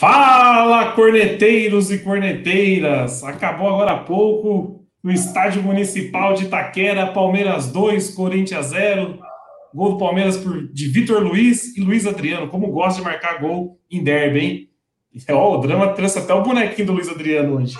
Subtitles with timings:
[0.00, 3.22] Fala, corneteiros e corneteiras!
[3.22, 9.18] Acabou agora há pouco no Estádio Municipal de Itaquera, Palmeiras 2, Corinthians 0.
[9.74, 12.48] Gol do Palmeiras por, de Vitor Luiz e Luiz Adriano.
[12.48, 14.70] Como gosta de marcar gol em derby, hein?
[15.32, 17.76] Ó, o drama trouxe até o bonequinho do Luiz Adriano hoje.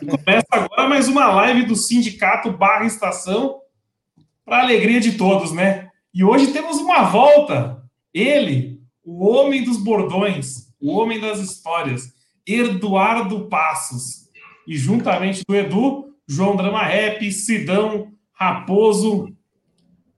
[0.00, 3.60] Começa agora mais uma live do Sindicato Barra Estação,
[4.44, 5.88] para alegria de todos, né?
[6.12, 7.80] E hoje temos uma volta.
[8.12, 12.12] Ele, o homem dos bordões, o homem das histórias,
[12.46, 14.28] Eduardo Passos.
[14.66, 19.28] E juntamente do Edu, João Drama Rap, Sidão, Raposo,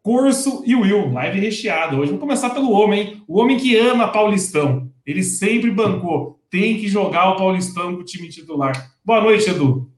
[0.03, 1.13] Corso e Will.
[1.13, 1.97] Live recheada.
[1.97, 4.91] Hoje vamos começar pelo homem, o homem que ama Paulistão.
[5.07, 6.41] Ele sempre bancou.
[6.51, 8.93] Tem que jogar o Paulistão com o time titular.
[9.05, 9.91] Boa noite, Edu.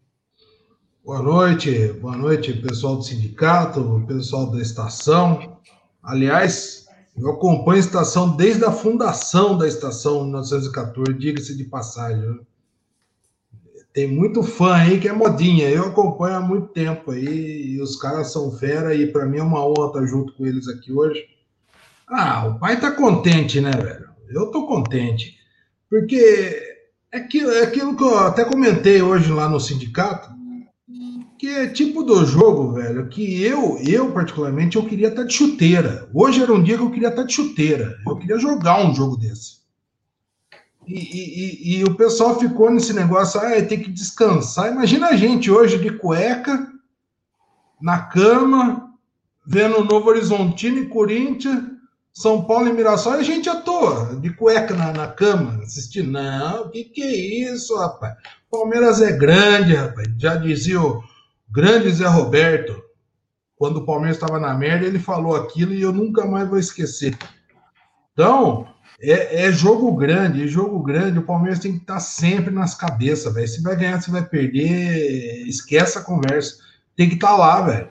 [1.04, 5.58] Boa noite, boa noite, pessoal do sindicato, pessoal da estação.
[6.02, 6.83] Aliás,
[7.16, 12.40] eu acompanho a estação desde a fundação da estação em 1914, diga-se de passagem.
[13.92, 15.70] Tem muito fã aí que é modinha.
[15.70, 19.42] Eu acompanho há muito tempo aí, e os caras são fera, e para mim é
[19.42, 21.24] uma honra estar junto com eles aqui hoje.
[22.08, 24.08] Ah, o pai tá contente, né, velho?
[24.28, 25.38] Eu tô contente.
[25.88, 26.16] Porque
[27.12, 30.33] é aquilo, é aquilo que eu até comentei hoje lá no sindicato
[31.48, 36.08] é tipo do jogo, velho, que eu, eu particularmente, eu queria estar tá de chuteira.
[36.12, 37.96] Hoje era um dia que eu queria estar tá de chuteira.
[38.06, 39.64] Eu queria jogar um jogo desse.
[40.86, 44.70] E, e, e o pessoal ficou nesse negócio, ah, tem que descansar.
[44.70, 46.68] Imagina a gente hoje de cueca,
[47.80, 48.92] na cama,
[49.46, 51.64] vendo Novo Horizontino e Corinthians,
[52.12, 56.12] São Paulo e Mirassol, e a gente à toa, de cueca na, na cama, assistindo.
[56.12, 58.14] Não, o que, que é isso, rapaz?
[58.50, 60.08] Palmeiras é grande, rapaz.
[60.18, 61.02] Já dizia o
[61.54, 62.82] grande Zé Roberto,
[63.56, 67.16] quando o Palmeiras estava na merda, ele falou aquilo e eu nunca mais vou esquecer.
[68.12, 68.66] Então,
[69.00, 71.20] é, é, jogo grande, é jogo grande.
[71.20, 73.46] O Palmeiras tem que estar sempre nas cabeças, velho.
[73.46, 76.56] Se vai ganhar, se vai perder, esquece a conversa.
[76.96, 77.88] Tem que estar lá, velho.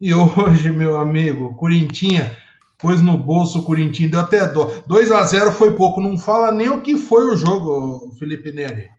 [0.00, 2.36] E hoje, meu amigo, Corintinha
[2.76, 4.82] pôs no bolso o Corintinho, deu até dó.
[4.86, 6.00] 2 a 0 foi pouco.
[6.00, 8.90] Não fala nem o que foi o jogo, Felipe Neri.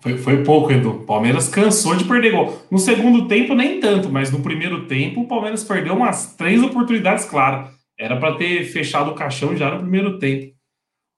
[0.00, 0.90] Foi, foi pouco, Edu.
[0.90, 2.56] O Palmeiras cansou de perder gol.
[2.70, 7.24] No segundo tempo, nem tanto, mas no primeiro tempo, o Palmeiras perdeu umas três oportunidades,
[7.24, 7.68] claro.
[7.98, 10.54] Era para ter fechado o caixão já no primeiro tempo.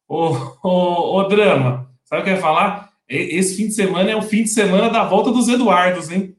[0.08, 2.90] Ô, ô, ô, Drama, sabe o que eu ia falar?
[3.08, 6.34] Esse fim de semana é o fim de semana da volta dos Eduardos, hein?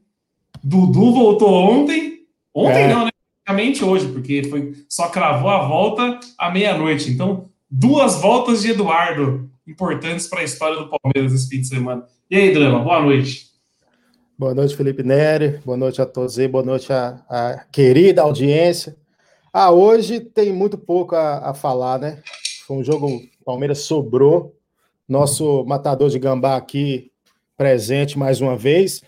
[0.62, 2.20] Dudu voltou ontem.
[2.54, 2.88] Ontem é.
[2.88, 3.10] não, né?
[3.44, 7.10] Praticamente hoje, porque foi, só cravou a volta à meia-noite.
[7.10, 12.04] Então, duas voltas de Eduardo importantes para a história do Palmeiras esse fim de semana.
[12.32, 13.50] E aí, Drama, boa noite.
[14.38, 15.58] Boa noite, Felipe Neri.
[15.66, 16.48] Boa noite a todos aí.
[16.48, 18.96] Boa noite à, à querida audiência.
[19.52, 22.22] Ah, hoje tem muito pouco a, a, falar, né?
[22.66, 24.56] Foi um jogo, Palmeiras sobrou.
[25.06, 27.12] Nosso matador de gambá aqui
[27.54, 29.02] presente mais uma vez.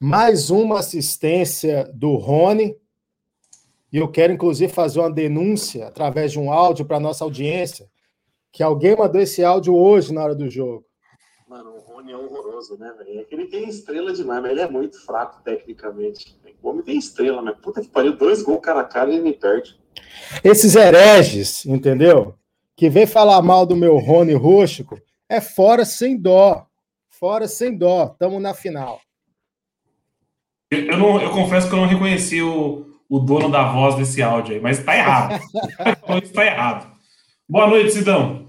[0.00, 2.74] Mais uma assistência do Rony.
[3.92, 7.86] E eu quero, inclusive, fazer uma denúncia através de um áudio para nossa audiência.
[8.50, 10.86] Que alguém mandou esse áudio hoje na hora do jogo.
[12.08, 13.20] É horroroso, né, velho?
[13.20, 16.36] É que ele tem estrela demais, mas ele é muito fraco tecnicamente.
[16.62, 19.22] O homem tem estrela, mas puta que pariu, dois gols cara a cara e ele
[19.22, 19.78] me perde.
[20.42, 22.34] Esses hereges, entendeu?
[22.76, 26.66] Que vem falar mal do meu Rony rústico, é fora sem dó.
[27.08, 28.14] Fora sem dó.
[28.18, 29.00] Tamo na final.
[30.70, 34.22] Eu, eu, não, eu confesso que eu não reconheci o, o dono da voz desse
[34.22, 35.40] áudio aí, mas tá errado.
[36.34, 36.90] tá errado.
[37.48, 38.41] Boa noite, Sidão.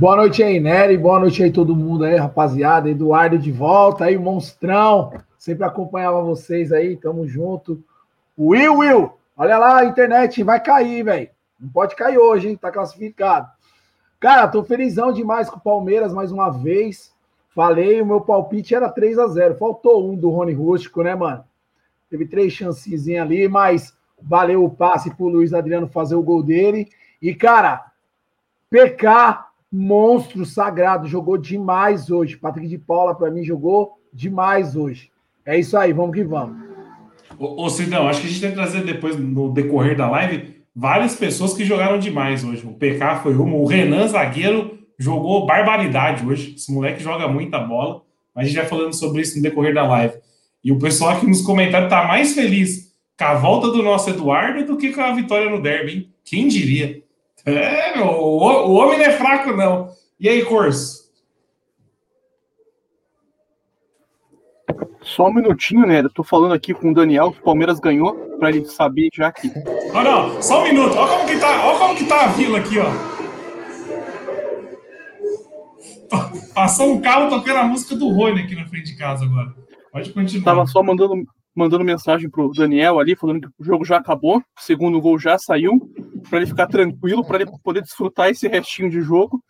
[0.00, 0.96] Boa noite aí, Nery.
[0.96, 2.88] Boa noite aí, todo mundo aí, rapaziada.
[2.88, 5.12] Eduardo de volta aí, monstrão.
[5.36, 7.84] Sempre acompanhava vocês aí, tamo junto.
[8.38, 11.28] Will, Will, olha lá, a internet vai cair, velho.
[11.60, 12.56] Não pode cair hoje, hein?
[12.56, 13.46] Tá classificado.
[14.18, 17.12] Cara, tô felizão demais com o Palmeiras mais uma vez.
[17.54, 21.44] Falei, o meu palpite era 3 a 0 Faltou um do Rony Rústico, né, mano?
[22.08, 26.88] Teve três chancezinhas ali, mas valeu o passe pro Luiz Adriano fazer o gol dele.
[27.20, 27.84] E, cara,
[28.70, 32.36] PK monstro sagrado, jogou demais hoje.
[32.36, 35.10] Patrick de Paula, para mim, jogou demais hoje.
[35.46, 36.56] É isso aí, vamos que vamos.
[37.38, 40.56] Ô, ô Cidão, acho que a gente tem que trazer depois, no decorrer da live,
[40.74, 42.66] várias pessoas que jogaram demais hoje.
[42.66, 46.54] O PK foi uma, o Renan Zagueiro jogou barbaridade hoje.
[46.56, 48.02] Esse moleque joga muita bola.
[48.34, 50.14] Mas a gente vai falando sobre isso no decorrer da live.
[50.62, 54.64] E o pessoal aqui nos comentários tá mais feliz com a volta do nosso Eduardo
[54.64, 56.10] do que com a vitória no derby, hein?
[56.24, 57.02] Quem diria?
[57.46, 59.90] É, meu, o, homem não é fraco, não.
[60.18, 61.10] E aí, Corso?
[65.02, 66.00] Só um minutinho, né?
[66.00, 69.28] Eu tô falando aqui com o Daniel, que o Palmeiras ganhou, para ele saber já
[69.28, 69.50] aqui.
[69.92, 70.96] Não, não, só um minuto.
[70.96, 73.20] Olha como que tá, olha como que tá a vila aqui, ó.
[76.54, 79.54] Passou um carro tocando a música do Rony aqui na frente de casa agora.
[79.92, 80.44] Pode continuar.
[80.44, 84.60] Tava só mandando, mandando mensagem pro Daniel ali, falando que o jogo já acabou, o
[84.60, 85.78] segundo gol já saiu,
[86.28, 89.42] para ele ficar tranquilo, para ele poder desfrutar esse restinho de jogo.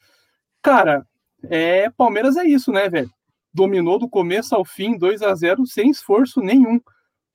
[0.63, 1.07] Cara,
[1.45, 3.11] é Palmeiras é isso, né, velho?
[3.53, 6.81] Dominou do começo ao fim, 2 a 0 sem esforço nenhum.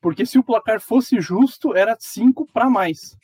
[0.02, 3.18] Porque se o placar fosse justo, era 5 para mais.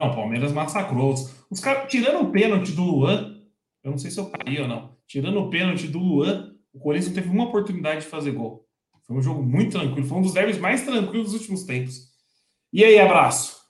[0.00, 1.14] Não, o Palmeiras massacrou.
[1.50, 3.40] Os caras, tirando o pênalti do Luan,
[3.82, 4.96] eu não sei se eu caí ou não.
[5.06, 8.66] Tirando o pênalti do Luan, o Corinthians teve uma oportunidade de fazer gol.
[9.06, 10.06] Foi um jogo muito tranquilo.
[10.06, 12.08] Foi um dos derbys mais tranquilos dos últimos tempos.
[12.72, 13.62] E aí, abraço.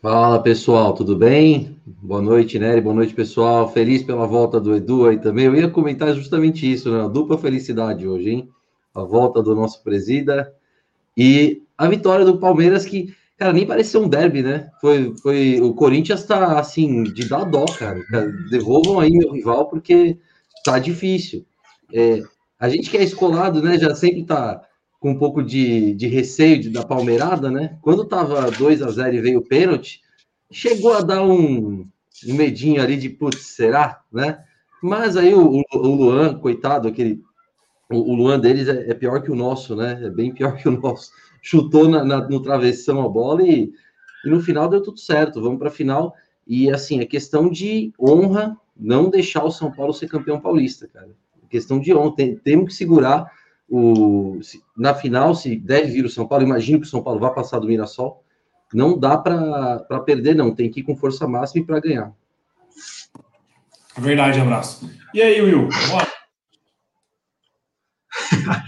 [0.00, 1.76] Fala pessoal, tudo bem?
[1.84, 3.70] Boa noite, Nery, boa noite pessoal.
[3.70, 5.44] Feliz pela volta do Edu aí também.
[5.44, 7.06] Eu ia comentar justamente isso, né?
[7.12, 8.48] dupla felicidade hoje, hein?
[8.94, 10.50] A volta do nosso presida
[11.14, 14.70] e a vitória do Palmeiras, que, cara, nem parecia um derby, né?
[14.80, 18.00] Foi, foi o Corinthians tá assim, de dar dó, cara.
[18.50, 20.16] Devolvam aí meu rival, porque
[20.64, 21.44] tá difícil.
[21.92, 22.22] É,
[22.58, 24.62] a gente que é escolado, né, já sempre tá
[25.00, 27.78] com um pouco de, de receio de, da palmeirada, né?
[27.80, 30.02] Quando tava 2 a 0 e veio o pênalti,
[30.50, 31.88] chegou a dar um,
[32.26, 34.44] um medinho ali de putz, será, né?
[34.82, 37.22] Mas aí o, o Luan, coitado, aquele
[37.90, 39.98] o, o Luan deles é, é, pior que o nosso, né?
[40.02, 41.10] É bem pior que o nosso.
[41.42, 43.72] Chutou na, na, no travessão a bola e,
[44.24, 45.42] e no final deu tudo certo.
[45.42, 46.14] Vamos para a final.
[46.46, 51.10] E assim, é questão de honra não deixar o São Paulo ser campeão paulista, cara.
[51.50, 52.16] Questão de honra.
[52.16, 53.30] Tem, temos que segurar
[53.68, 57.20] o, se, na final, se deve vir o São Paulo, imagino que o São Paulo
[57.20, 58.24] vai passar do Mirassol,
[58.72, 60.54] não dá para perder, não.
[60.54, 62.12] Tem que ir com força máxima para ganhar.
[63.98, 64.88] Verdade, abraço.
[65.12, 65.68] E aí, Will?
[65.88, 66.06] Boa,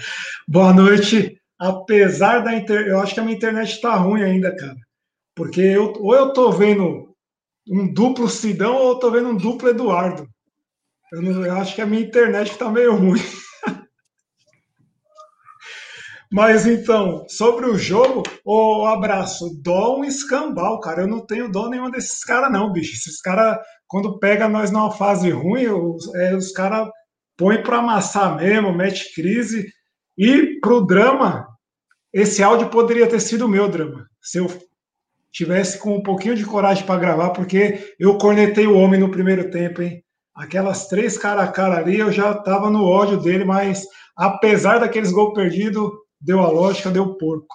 [0.47, 1.41] Boa noite.
[1.59, 4.77] Apesar da internet, eu acho que a minha internet está ruim ainda, cara.
[5.35, 7.15] Porque eu, ou eu tô vendo
[7.69, 10.29] um duplo Sidão ou eu tô vendo um duplo Eduardo.
[11.13, 13.21] Eu, não, eu acho que a minha internet está meio ruim.
[16.33, 21.03] Mas então, sobre o jogo, o abraço, dó um escambau, cara.
[21.03, 22.95] Eu não tenho dó nenhuma desses caras, não, bicho.
[22.95, 26.89] Esses caras, quando pega nós numa fase ruim, os, é, os caras
[27.37, 29.71] põem para amassar mesmo, mete crise.
[30.17, 31.47] E pro drama,
[32.11, 34.07] esse áudio poderia ter sido meu drama.
[34.23, 34.47] Se eu
[35.31, 39.51] tivesse com um pouquinho de coragem para gravar, porque eu cornetei o homem no primeiro
[39.51, 40.03] tempo, hein?
[40.35, 43.85] Aquelas três cara a cara ali, eu já tava no ódio dele, mas
[44.17, 45.91] apesar daqueles gols perdidos,
[46.21, 47.55] deu a lógica, deu porco.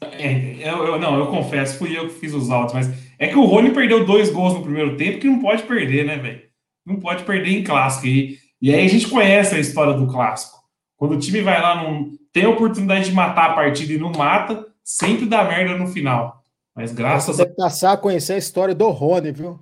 [0.00, 3.36] É, eu, eu, não, eu confesso, fui eu que fiz os autos, mas é que
[3.36, 6.40] o Rony perdeu dois gols no primeiro tempo que não pode perder, né, velho?
[6.86, 8.06] Não pode perder em clássico.
[8.06, 10.58] E, e aí a gente conhece a história do clássico.
[10.96, 14.10] Quando o time vai lá, não tem a oportunidade de matar a partida e não
[14.10, 16.42] mata, sempre dá merda no final.
[16.74, 17.54] Mas graças Você a.
[17.54, 19.60] passar a conhecer a história do Rony, viu?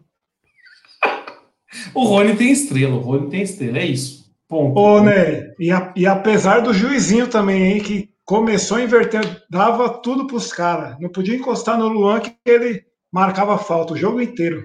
[1.95, 4.19] O Rony tem estrela, o Rony tem estrela, é isso.
[4.49, 4.79] Ponto.
[4.79, 5.53] Ô, né?
[5.59, 10.53] E, a, e apesar do juizinho também, hein, que começou a inverter, dava tudo pros
[10.53, 10.99] caras.
[10.99, 12.83] Não podia encostar no Luan que ele
[13.13, 14.65] marcava falta o jogo inteiro.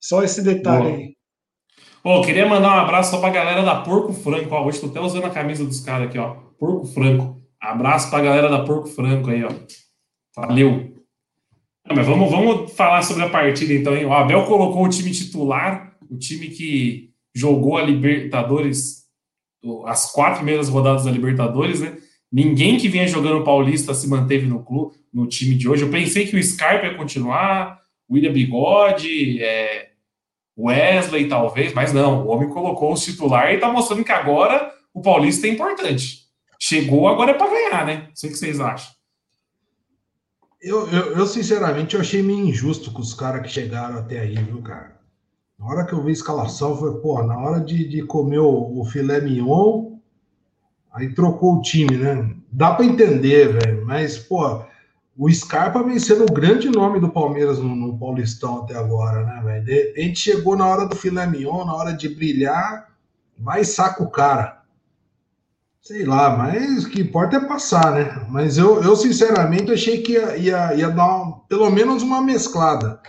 [0.00, 0.96] Só esse detalhe Boa.
[0.96, 1.12] aí.
[2.04, 4.52] Ô, queria mandar um abraço só pra galera da Porco Franco.
[4.52, 6.34] Ó, hoje tô até usando a camisa dos caras aqui, ó.
[6.58, 7.40] Porco Franco.
[7.60, 9.50] Abraço pra galera da Porco Franco aí, ó.
[10.34, 10.96] Valeu.
[11.88, 14.04] mas vamos, vamos falar sobre a partida então, hein?
[14.04, 19.02] O Abel colocou o time titular, o time que jogou a Libertadores
[19.86, 21.96] as quatro primeiras rodadas da Libertadores, né?
[22.30, 25.84] Ninguém que vinha jogando Paulista se manteve no clube, no time de hoje.
[25.84, 29.90] Eu pensei que o Scarpa ia continuar, o William Bigode, é,
[30.58, 32.26] Wesley talvez, mas não.
[32.26, 36.22] O homem colocou o titular e está mostrando que agora o Paulista é importante.
[36.58, 38.04] Chegou, agora é para ganhar, né?
[38.08, 38.92] Não sei o que vocês acham.
[40.60, 44.36] Eu, eu, eu, sinceramente, eu achei meio injusto com os caras que chegaram até aí,
[44.36, 45.01] viu, cara?
[45.62, 48.80] Na hora que eu vi a escalação, foi, pô, na hora de, de comer o,
[48.80, 49.92] o, filé mignon,
[50.92, 52.34] aí trocou o time, né?
[52.50, 54.60] Dá para entender, velho, mas, pô,
[55.16, 59.40] o Scarpa vem sendo o grande nome do Palmeiras no, no Paulistão até agora, né,
[59.44, 59.64] velho?
[59.64, 62.88] De repente chegou na hora do filé mignon, na hora de brilhar,
[63.38, 64.62] vai saca o cara.
[65.80, 68.26] Sei lá, mas o que importa é passar, né?
[68.28, 73.00] Mas eu, eu sinceramente achei que ia, ia, ia dar uma, pelo menos uma mesclada.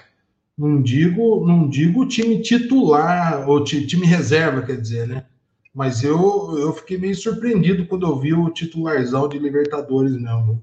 [0.58, 5.26] Não digo, não digo time titular ou time reserva, quer dizer, né?
[5.74, 10.62] Mas eu, eu fiquei meio surpreendido quando eu vi o titularzão de Libertadores, não.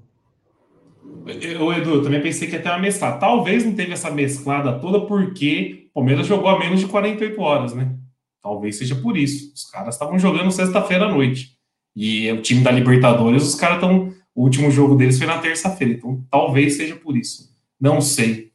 [1.25, 3.19] Eu, Edu, eu também pensei que ter uma mesclada.
[3.19, 7.73] Talvez não teve essa mesclada toda porque o Palmeiras jogou a menos de 48 horas,
[7.73, 7.95] né?
[8.41, 9.53] Talvez seja por isso.
[9.53, 11.57] Os caras estavam jogando sexta-feira à noite.
[11.95, 14.13] E o time da Libertadores, os caras estão.
[14.33, 15.93] O último jogo deles foi na terça-feira.
[15.93, 17.53] Então, talvez seja por isso.
[17.79, 18.50] Não sei.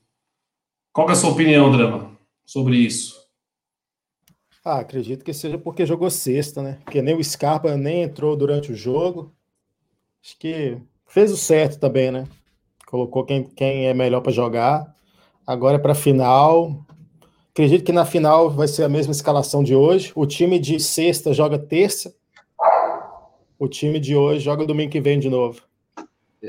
[0.97, 2.11] Qual é a sua opinião, Drama,
[2.47, 3.29] sobre isso?
[4.65, 6.79] Ah, acredito que seja porque jogou sexta, né?
[6.85, 9.31] Porque nem o Scarpa nem entrou durante o jogo.
[10.25, 12.27] Acho que fez o certo também, né?
[12.87, 14.97] Colocou quem, quem é melhor para jogar.
[15.47, 16.83] Agora é para final.
[17.51, 20.13] Acredito que na final vai ser a mesma escalação de hoje.
[20.15, 22.17] O time de sexta joga terça.
[23.59, 25.61] O time de hoje joga domingo que vem de novo.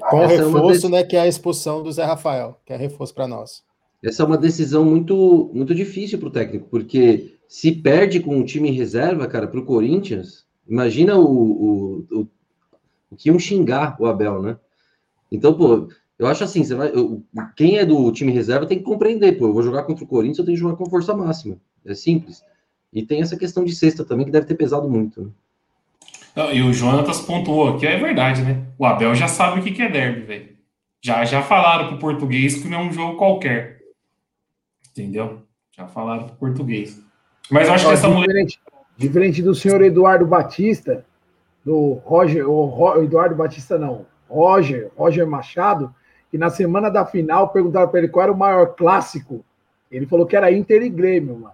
[0.10, 1.04] Com Essa reforço, é né?
[1.04, 3.67] Que é a expulsão do Zé Rafael, que é reforço para nós.
[4.04, 8.46] Essa é uma decisão muito, muito difícil para o técnico, porque se perde com o
[8.46, 12.28] time em reserva, cara, para o Corinthians, imagina o, o, o,
[13.12, 14.58] o, que iam xingar o Abel, né?
[15.32, 15.90] Então, pô,
[16.20, 17.24] eu acho assim, você vai, eu,
[17.56, 20.40] quem é do time reserva tem que compreender, pô, eu vou jogar contra o Corinthians,
[20.40, 21.58] eu tenho que jogar com força máxima.
[21.86, 22.44] É simples.
[22.94, 25.24] E tem essa questão de sexta também, que deve ter pesado muito.
[25.24, 25.30] Né?
[26.36, 28.64] Não, e o Jonatas pontuou que é verdade, né?
[28.78, 30.58] O Abel já sabe o que é derby, velho.
[31.02, 33.77] Já, já falaram pro português que não é um jogo qualquer.
[34.98, 35.44] Entendeu?
[35.78, 37.00] Já falaram português.
[37.52, 38.84] Mas eu acho que essa diferente, mulher.
[38.98, 41.06] Diferente do senhor Eduardo Batista,
[41.64, 45.94] do Roger, o Eduardo Batista não, Roger, Roger Machado,
[46.32, 49.46] que na semana da final perguntaram para ele qual era o maior clássico.
[49.92, 51.54] Ele falou que era Inter e Grêmio, mano.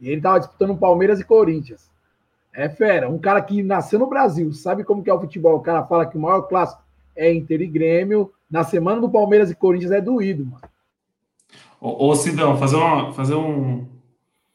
[0.00, 1.90] E ele tava disputando Palmeiras e Corinthians.
[2.54, 5.56] É fera, um cara que nasceu no Brasil, sabe como que é o futebol.
[5.56, 6.82] O cara fala que o maior clássico
[7.16, 8.32] é Inter e Grêmio.
[8.48, 10.62] Na semana do Palmeiras e Corinthians é doído, mano.
[11.80, 13.86] Ô, ô Sidão, fazer, uma, fazer um,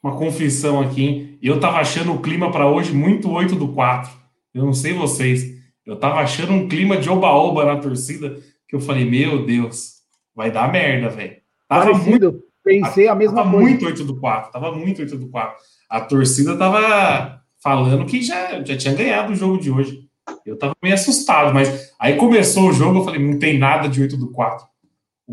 [0.01, 1.37] uma confissão aqui, hein?
[1.41, 4.11] Eu tava achando o clima para hoje muito 8 do 4.
[4.53, 5.59] Eu não sei vocês.
[5.85, 8.37] Eu tava achando um clima de oba-oba na torcida
[8.67, 9.95] que eu falei, meu Deus,
[10.35, 11.37] vai dar merda, velho.
[11.67, 12.09] Tava Parecido.
[12.09, 12.43] muito.
[12.63, 13.69] Pensei a mesma tava coisa.
[13.69, 14.51] muito 8 do 4.
[14.51, 15.57] Tava muito 8 do 4.
[15.89, 20.07] A torcida tava falando que já, já tinha ganhado o jogo de hoje.
[20.45, 24.01] Eu tava meio assustado, mas aí começou o jogo, eu falei, não tem nada de
[24.01, 24.65] 8 do 4.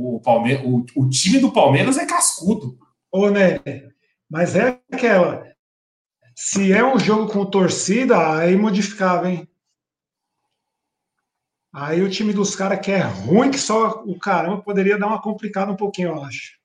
[0.01, 2.79] O, Palme o, o time do Palmeiras é cascudo.
[3.11, 3.59] Ô, né?
[4.31, 5.45] Mas é aquela.
[6.37, 9.49] Se é um jogo com torcida, aí modificava, hein?
[11.75, 15.21] Aí o time dos caras que é ruim, que só o caramba poderia dar uma
[15.21, 16.57] complicada um pouquinho, eu acho.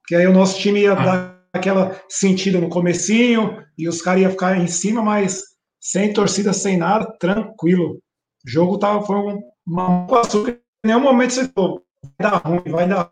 [0.00, 1.04] Porque aí o nosso time ia ah.
[1.04, 5.42] dar aquela sentida no comecinho e os caras iam ficar em cima, mas
[5.80, 8.00] sem torcida, sem nada, tranquilo.
[8.44, 10.60] O jogo tava, foi um, uma açúcar.
[10.84, 11.85] Em nenhum momento você falou,
[12.18, 13.10] dar ruim, vai dar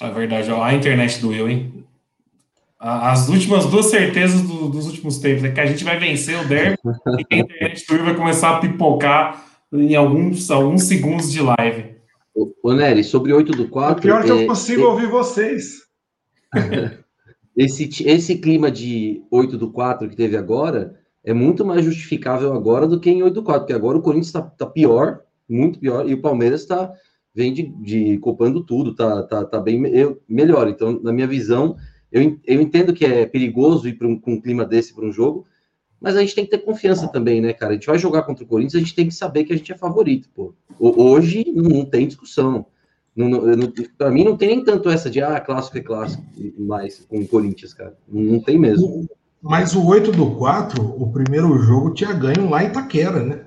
[0.00, 1.84] É verdade, ó, a internet doeu, hein?
[2.78, 6.46] As últimas duas certezas do, dos últimos tempos é que a gente vai vencer o
[6.46, 6.78] derby
[7.18, 11.96] e que a internet do vai começar a pipocar em alguns, alguns segundos de live.
[12.62, 13.98] Ô, Nery, sobre 8 do 4.
[13.98, 15.82] O pior é que eu consigo é, ouvir vocês.
[17.56, 22.86] esse, esse clima de 8 do 4 que teve agora é muito mais justificável agora
[22.86, 26.08] do que em 8 do 4, porque agora o Corinthians está tá pior, muito pior,
[26.08, 26.92] e o Palmeiras está
[27.34, 30.68] vem de, de copando tudo, tá, tá, tá bem eu, melhor.
[30.68, 31.76] Então, na minha visão,
[32.10, 35.46] eu, eu entendo que é perigoso ir um, com um clima desse para um jogo,
[36.00, 37.72] mas a gente tem que ter confiança também, né, cara?
[37.72, 39.70] A gente vai jogar contra o Corinthians, a gente tem que saber que a gente
[39.70, 40.52] é favorito, pô.
[40.80, 42.66] Hoje não tem discussão.
[43.96, 46.22] Para mim não tem nem tanto essa de ah, clássico é clássico,
[46.56, 47.96] mais com o Corinthians, cara.
[48.08, 49.08] Não, não tem mesmo.
[49.40, 53.44] Mas o 8 do 4, o primeiro jogo tinha ganho lá em Itaquera, né?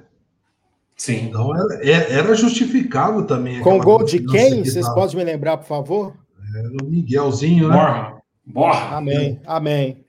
[1.01, 1.29] Sim.
[1.29, 3.59] Então era, é, era justificável também.
[3.61, 4.63] Com gol de quem?
[4.63, 6.13] Vocês podem me lembrar, por favor?
[6.55, 7.73] Era o Miguelzinho, né?
[7.73, 8.21] Borra.
[8.45, 8.97] Borra.
[8.97, 10.05] Amém, amém.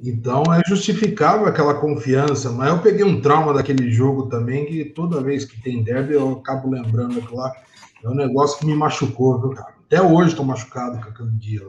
[0.00, 5.20] Então é justificável aquela confiança, mas eu peguei um trauma daquele jogo também, que toda
[5.20, 7.52] vez que tem derby eu acabo lembrando aquilo lá.
[8.04, 9.74] É um negócio que me machucou, viu, cara?
[9.86, 11.62] Até hoje estou machucado com aquele dia.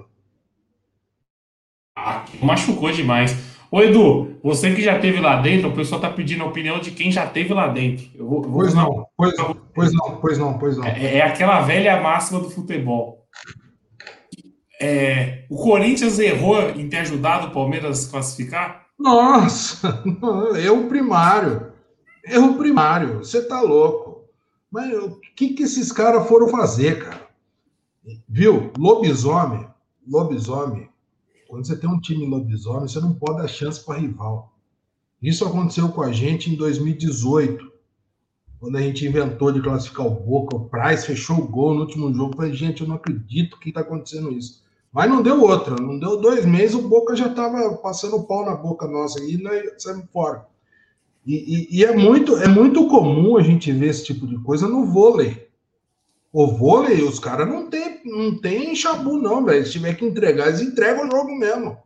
[1.97, 3.35] Ah, machucou demais.
[3.73, 6.91] Ô Edu, você que já teve lá dentro, o pessoal tá pedindo a opinião de
[6.91, 8.05] quem já teve lá dentro.
[8.13, 9.35] Eu vou, eu vou pois, não, pois,
[9.73, 10.85] pois não, pois não, pois não.
[10.85, 13.25] É, é aquela velha máxima do futebol.
[14.79, 18.85] É, o Corinthians errou em ter ajudado o Palmeiras a classificar?
[18.99, 20.03] Nossa,
[20.55, 21.73] erro primário.
[22.23, 23.17] Erro primário.
[23.25, 24.25] Você tá louco.
[24.69, 27.27] Mas o que, que esses caras foram fazer, cara?
[28.29, 28.71] Viu?
[28.77, 29.67] Lobisomem.
[30.07, 30.92] Lobisomem.
[31.53, 34.51] Quando você tem um time lobisomem, você não pode dar chance para rival.
[35.21, 37.71] Isso aconteceu com a gente em 2018,
[38.59, 42.11] quando a gente inventou de classificar o Boca, o Price fechou o gol no último
[42.11, 42.35] jogo.
[42.35, 44.63] Falei, gente, eu não acredito que está acontecendo isso.
[44.91, 48.43] Mas não deu outra, não deu dois meses, o Boca já estava passando o pau
[48.43, 50.47] na boca nossa e nós saímos fora.
[51.23, 54.67] E, e, e, é, muito, é muito comum a gente ver esse tipo de coisa
[54.67, 55.47] no vôlei.
[56.33, 59.63] O vôlei, os caras não tem, não tem chabu, não, velho.
[59.63, 61.77] Se tiver que entregar, eles entregam o jogo mesmo.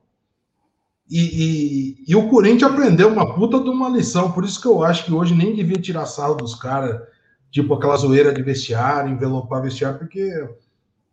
[1.10, 4.32] E, e, e, o Corinthians aprendeu uma puta de uma lição.
[4.32, 7.02] Por isso que eu acho que hoje nem devia tirar sarro dos caras,
[7.52, 10.32] tipo aquela zoeira de vestiário, envelopar vestiário, porque,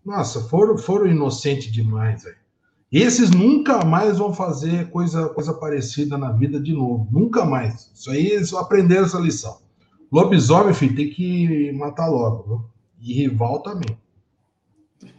[0.04, 2.36] nossa, foram, foram inocentes demais, velho.
[2.92, 7.08] Esses nunca mais vão fazer coisa, coisa parecida na vida de novo.
[7.10, 7.90] Nunca mais.
[7.92, 9.58] Isso aí eles aprenderam essa lição.
[10.12, 12.44] Lobisomem, filho, tem que matar logo.
[12.44, 12.73] Viu?
[13.04, 13.98] E rival também.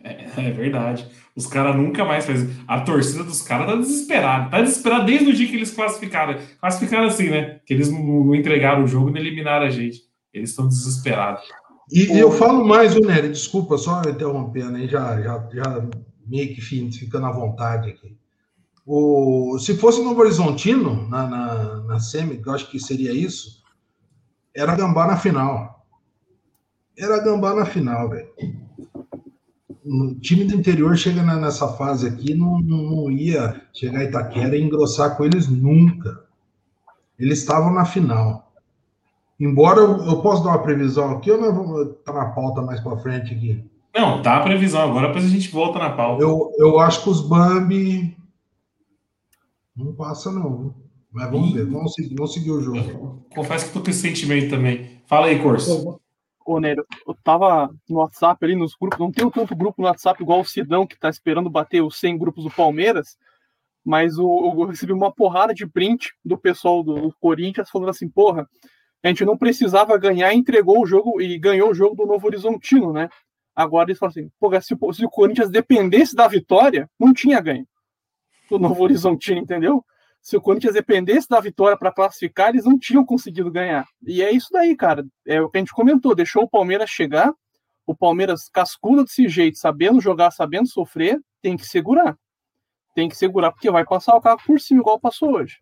[0.04, 1.08] É, é verdade.
[1.36, 2.50] Os caras nunca mais fazem.
[2.68, 4.50] A torcida dos caras tá desesperada.
[4.50, 6.40] Tá desesperada desde o dia que eles classificaram.
[6.60, 7.60] Classificaram assim, né?
[7.64, 10.02] Que eles não entregaram o jogo e não eliminaram a gente.
[10.34, 11.44] Eles estão desesperados.
[11.92, 15.88] E, eu falo mais, o Nery, desculpa, só interrompendo aí, já, já, já
[16.26, 18.18] meio que ficando à vontade aqui.
[18.86, 23.64] O, se fosse Novo Horizontino, na, na, na SEMI, eu acho que seria isso,
[24.56, 25.75] era Gambá na final.
[26.98, 28.30] Era Gambá na final, velho.
[29.86, 34.58] O time do interior chega nessa fase aqui, não, não, não ia chegar a Itaquera
[34.58, 36.24] e engrossar com eles nunca.
[37.20, 38.52] Eles estavam na final.
[39.40, 42.98] Embora eu, eu possa dar uma previsão aqui, ou não tá na pauta mais para
[42.98, 43.64] frente aqui?
[43.94, 44.90] Não, tá a previsão.
[44.90, 46.24] Agora depois a gente volta na pauta.
[46.24, 48.18] Eu, eu acho que os Bambi
[49.76, 50.74] não passa, não.
[51.12, 53.26] Mas vamos ver, vamos seguir, vamos seguir o jogo.
[53.34, 55.02] confesso que tô com esse sentimento também.
[55.06, 56.00] Fala aí, Corso.
[56.46, 60.22] Ô, Nero, eu tava no WhatsApp ali nos grupos, não tenho tanto grupo no WhatsApp
[60.22, 63.18] igual o Sidão, que tá esperando bater os 100 grupos do Palmeiras,
[63.84, 68.48] mas o, eu recebi uma porrada de print do pessoal do Corinthians falando assim, porra,
[69.04, 72.92] a gente não precisava ganhar, entregou o jogo e ganhou o jogo do Novo Horizontino,
[72.92, 73.10] né?
[73.56, 77.68] Agora eles falam assim: Pô, se, se, o Corinthians dependesse da vitória, não tinha ganho.
[78.50, 79.86] O Novo Horizontino, entendeu?
[80.26, 83.86] Se o Corinthians dependesse da vitória para classificar, eles não tinham conseguido ganhar.
[84.04, 85.06] E é isso daí, cara.
[85.24, 87.32] É o que a gente comentou: deixou o Palmeiras chegar,
[87.86, 92.18] o Palmeiras cascuda desse jeito, sabendo jogar, sabendo sofrer, tem que segurar.
[92.96, 95.60] Tem que segurar, porque vai passar o carro por cima, igual passou hoje.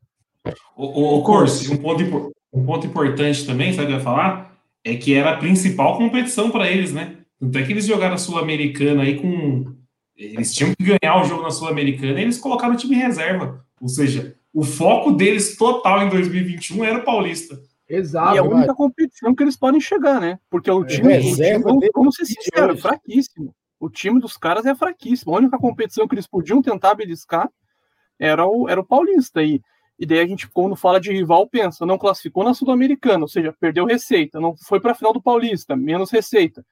[0.78, 4.58] O, o, o um ponto, um ponto importante também, sabe o que eu ia falar?
[4.82, 7.18] É que era a principal competição para eles, né?
[7.38, 9.76] Tanto é que eles jogaram a Sul-Americana aí com.
[10.16, 13.66] Eles tinham que ganhar o jogo na Sul-Americana e eles colocaram o time reserva.
[13.82, 17.60] Ou seja, o foco deles total em 2021 era o Paulista.
[17.90, 18.36] Exato.
[18.36, 20.40] E é a única competição que eles podem chegar, né?
[20.50, 23.54] Porque o time, é, o time vamos ser sinceros, fraquíssimo.
[23.80, 25.34] O time dos caras é fraquíssimo.
[25.34, 27.50] A única competição que eles podiam tentar beliscar
[28.20, 29.44] era o, era o Paulista.
[29.44, 29.62] E,
[30.00, 33.54] e daí a gente, quando fala de rival, pensa, não classificou na Sul-Americana, ou seja,
[33.60, 36.64] perdeu receita, não foi para a final do Paulista, menos receita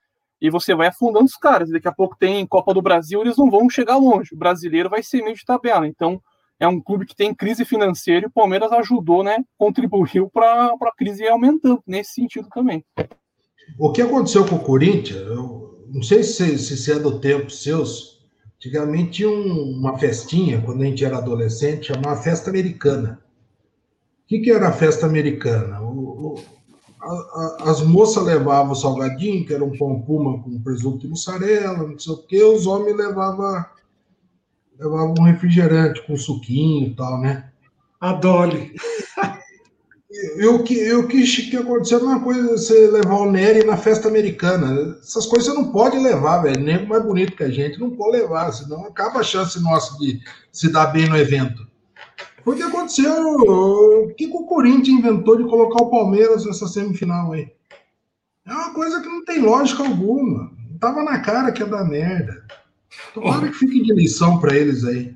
[0.42, 1.70] e você vai afundando os caras.
[1.70, 4.34] Daqui a pouco tem Copa do Brasil, eles não vão chegar longe.
[4.34, 5.86] O brasileiro vai ser meio de tabela.
[5.86, 6.20] Então,
[6.62, 9.44] é um clube que tem crise financeira e o Palmeiras ajudou, né?
[9.58, 12.86] Contribuiu para a crise ir aumentando nesse sentido também.
[13.80, 18.22] O que aconteceu com o Corinthians, eu não sei se, se é do tempo seus,
[18.58, 23.20] antigamente tinha um, uma festinha, quando a gente era adolescente, chamava Festa Americana.
[24.24, 25.82] O que, que era a festa americana?
[25.82, 26.44] O, o,
[27.62, 32.14] as moças levavam salgadinho, que era um pão puma com presunto e mussarela, não sei
[32.14, 33.66] o quê, os homens levavam
[34.82, 37.52] levava um refrigerante com suquinho e tal, né?
[38.00, 38.74] A Dolly.
[40.38, 43.78] E o que, eu que, que aconteceu é uma coisa você levar o Nery na
[43.78, 44.98] festa americana.
[45.02, 46.62] Essas coisas você não pode levar, velho.
[46.62, 50.20] Nem mais bonito que a gente não pode levar, senão acaba a chance nossa de
[50.52, 51.66] se dar bem no evento.
[52.44, 53.26] Foi o que aconteceu.
[53.26, 57.50] O que, o Corinthians inventou de colocar o Palmeiras nessa semifinal aí?
[58.46, 60.52] É uma coisa que não tem lógica alguma.
[60.78, 62.44] Tava na cara que ia dar merda.
[63.14, 65.14] Tomara que fique de lição para eles aí.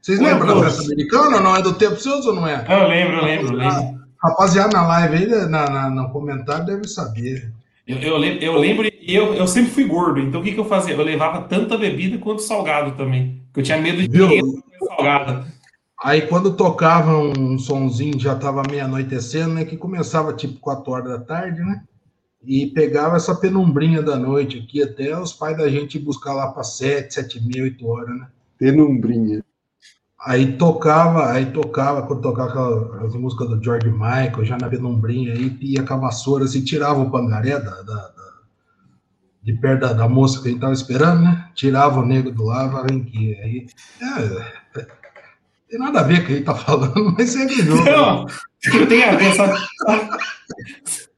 [0.00, 1.40] Vocês lembram da festa americana?
[1.40, 2.64] Não é do tempo seus ou não é?
[2.68, 3.98] Eu lembro, eu lembro, eu lembro.
[4.22, 7.52] Rapaziada na live aí, na, na, no comentário, deve saber.
[7.86, 10.60] Eu, eu, lembro, eu lembro e eu, eu sempre fui gordo, então o que, que
[10.60, 10.94] eu fazia?
[10.94, 13.40] Eu levava tanta bebida quanto salgado também.
[13.46, 14.62] Porque eu tinha medo de Viu?
[14.86, 15.46] salgado.
[16.02, 19.64] Aí quando tocava um sonzinho, já estava meia anoitecendo, né?
[19.64, 21.82] Que começava tipo 4 horas da tarde, né?
[22.42, 26.62] E pegava essa penumbrinha da noite aqui até os pais da gente buscar lá para
[26.62, 28.28] 7, 7 e meia, 8 horas, né?
[28.56, 29.44] Penumbrinha.
[30.20, 35.56] Aí tocava, aí tocava, quando tocava as músicas do George Michael, já na penumbrinha, aí
[35.60, 38.28] ia com a vassoura, assim, tirava o pangaré da, da, da
[39.42, 41.48] de perto da, da, moça que a gente tava esperando, né?
[41.54, 43.34] Tirava o negro do lado, vem aqui.
[43.40, 43.66] Aí,
[44.02, 44.86] é,
[45.70, 47.84] Tem nada a ver com o que ele tá falando, mas segue o jogo.
[47.84, 48.26] Não,
[48.88, 49.34] tem a ver.
[49.34, 49.58] Sabe?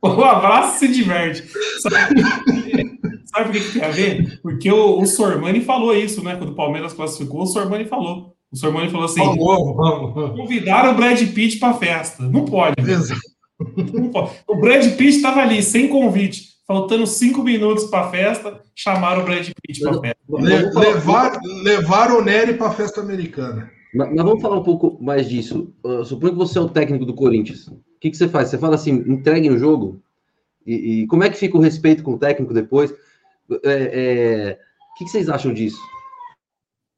[0.17, 1.47] O abraço se diverte.
[1.81, 2.23] Sabe,
[3.27, 4.41] sabe por que, que tem a ver?
[4.43, 6.37] Porque o, o Sormani falou isso, né?
[6.37, 8.35] Quando o Palmeiras classificou, o Sormani falou.
[8.51, 10.37] O Sormani falou assim: Vamos, vamos, vamos.
[10.41, 12.23] convidaram o Brad Pitt para festa.
[12.23, 12.75] Não pode.
[12.81, 13.21] Exato.
[13.95, 14.31] não pode.
[14.49, 19.25] O Brad Pitt estava ali, sem convite, faltando cinco minutos para a festa, chamaram o
[19.25, 20.17] Brad Pitt para a festa.
[20.31, 23.71] Le- levar, levar o Nery para a festa americana.
[23.95, 25.73] Mas, mas vamos falar um pouco mais disso.
[25.85, 27.67] Uh, suponho que você é o técnico do Corinthians.
[28.01, 28.49] O que, que você faz?
[28.49, 30.03] Você fala assim, entreguem o jogo?
[30.67, 32.91] E, e como é que fica o respeito com o técnico depois?
[33.63, 33.91] É,
[34.53, 34.59] é,
[34.93, 35.79] o que, que vocês acham disso?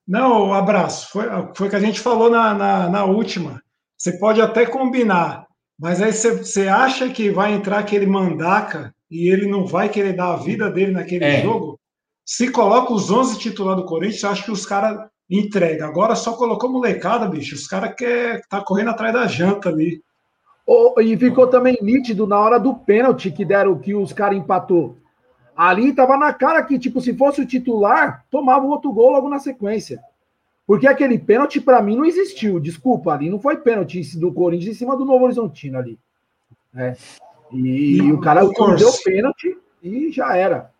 [0.06, 1.10] Não, um abraço.
[1.10, 1.24] Foi,
[1.56, 3.60] foi o que a gente falou na, na, na última.
[3.98, 9.28] Você pode até combinar, mas aí você, você acha que vai entrar aquele mandaca e
[9.28, 11.42] ele não vai querer dar a vida dele naquele É.
[11.42, 11.80] jogo?
[12.24, 15.88] Se coloca os 11 titulares do Corinthians, eu acho que os caras entregam.
[15.88, 17.56] Agora só colocou molecada, bicho.
[17.56, 20.00] Os caras quer tá correndo atrás da janta ali.
[20.66, 24.96] Ô, e ficou também nítido na hora do pênalti que deram, que os caras empatou.
[25.56, 29.28] Ali tava na cara que, tipo, se fosse o titular, tomava o outro gol logo
[29.28, 30.00] na sequência.
[30.66, 32.60] Porque aquele pênalti, pra mim, não existiu.
[32.60, 35.98] Desculpa, ali não foi pênalti do Corinthians em cima do Novo Horizontino ali.
[36.74, 36.96] É.
[37.52, 40.70] E, E o cara o deu pênalti e já era.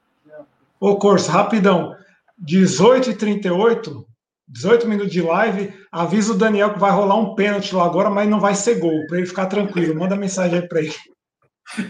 [0.80, 1.94] Ô, Corso, rapidão.
[2.38, 4.06] 18 e 38,
[4.52, 5.72] 18 minutos de live.
[5.90, 9.06] Avisa o Daniel que vai rolar um pênalti lá agora, mas não vai ser gol,
[9.06, 9.98] para ele ficar tranquilo.
[9.98, 10.94] Manda mensagem aí para ele.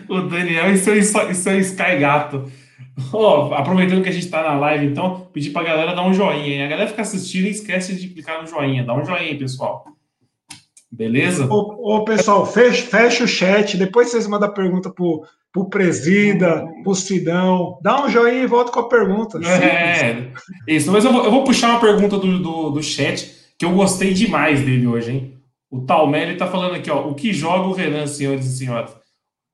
[0.09, 2.51] O Daniel e seu, e seu Sky Gato.
[3.13, 6.47] Ó, aproveitando que a gente tá na live, então, pedir pra galera dar um joinha,
[6.47, 6.63] hein?
[6.63, 8.85] A galera fica assistindo e esquece de clicar no joinha.
[8.85, 9.85] Dá um joinha aí, pessoal.
[10.93, 11.47] Beleza?
[11.51, 13.79] Ô, ô, pessoal, fecha, fecha o chat.
[13.79, 17.79] Depois vocês mandam pergunta pro, pro Presida, pro Sidão.
[17.83, 19.39] Dá um joinha e volta com a pergunta.
[19.39, 20.31] É,
[20.69, 20.93] isso.
[20.93, 24.13] Mas eu vou, eu vou puxar uma pergunta do, do, do chat que eu gostei
[24.13, 25.39] demais dele hoje, hein?
[25.71, 27.09] O Talmelli tá falando aqui, ó.
[27.09, 28.95] O que joga o Renan, senhores e senhoras?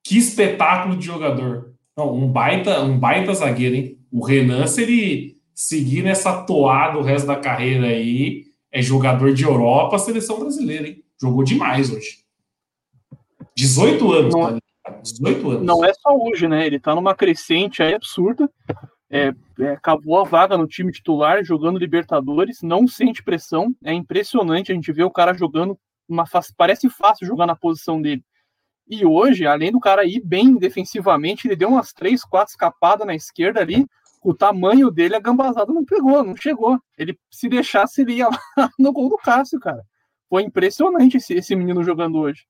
[0.05, 1.73] Que espetáculo de jogador.
[1.97, 3.99] Não, um baita, um baita zagueiro, hein?
[4.11, 9.45] O Renan, se ele seguir nessa toada o resto da carreira aí, é jogador de
[9.45, 11.05] Europa, seleção brasileira, hein?
[11.21, 12.19] Jogou demais hoje.
[13.57, 14.47] 18 anos, Não- tá
[14.87, 15.03] ligado?
[15.03, 15.67] 18 anos.
[15.67, 16.67] Não é só hoje, né?
[16.67, 18.51] Ele tá numa crescente aí absurda.
[19.11, 23.75] É, é, acabou a vaga no time titular, jogando Libertadores, não sente pressão.
[23.83, 25.79] É impressionante a gente ver o cara jogando
[26.09, 26.25] uma
[26.57, 28.25] parece fácil jogar na posição dele.
[28.89, 33.15] E hoje, além do cara ir bem defensivamente, ele deu umas três, quatro escapadas na
[33.15, 33.87] esquerda ali.
[34.23, 36.79] O tamanho dele, a gambazada não pegou, não chegou.
[36.97, 38.39] Ele, se deixasse, ele ia lá
[38.79, 39.83] no gol do Cássio, cara.
[40.29, 42.43] Foi impressionante esse, esse menino jogando hoje.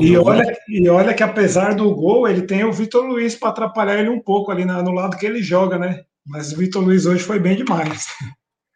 [0.00, 3.98] E olha, e olha que apesar do gol, ele tem o Vitor Luiz para atrapalhar
[3.98, 6.02] ele um pouco ali na- no lado que ele joga, né?
[6.26, 8.06] Mas o Vitor Luiz hoje foi bem demais.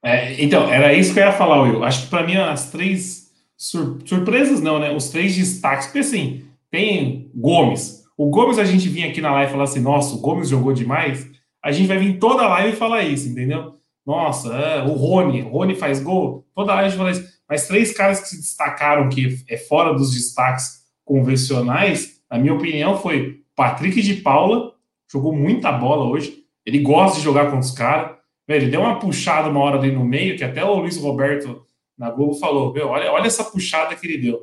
[0.04, 1.82] É, então, era isso que eu ia falar, Will.
[1.82, 4.90] Acho que para mim as três sur- surpresas não, né?
[4.94, 8.04] Os três destaques, porque assim, tem Gomes.
[8.16, 10.72] O Gomes a gente vinha aqui na live e falar assim, nossa, o Gomes jogou
[10.72, 11.28] demais.
[11.64, 13.74] A gente vai vir toda a live e falar isso, entendeu?
[14.06, 16.46] Nossa, é, o Rony, o Rony faz gol.
[16.54, 17.37] Toda a live a gente fala isso.
[17.48, 22.98] Mas três caras que se destacaram que é fora dos destaques convencionais, na minha opinião,
[22.98, 24.74] foi Patrick de Paula,
[25.10, 26.44] jogou muita bola hoje.
[26.66, 28.16] Ele gosta de jogar com os caras.
[28.46, 31.64] Ele deu uma puxada uma hora ali no meio, que até o Luiz Roberto
[31.96, 34.40] na Globo falou: Meu, olha, olha essa puxada que ele deu.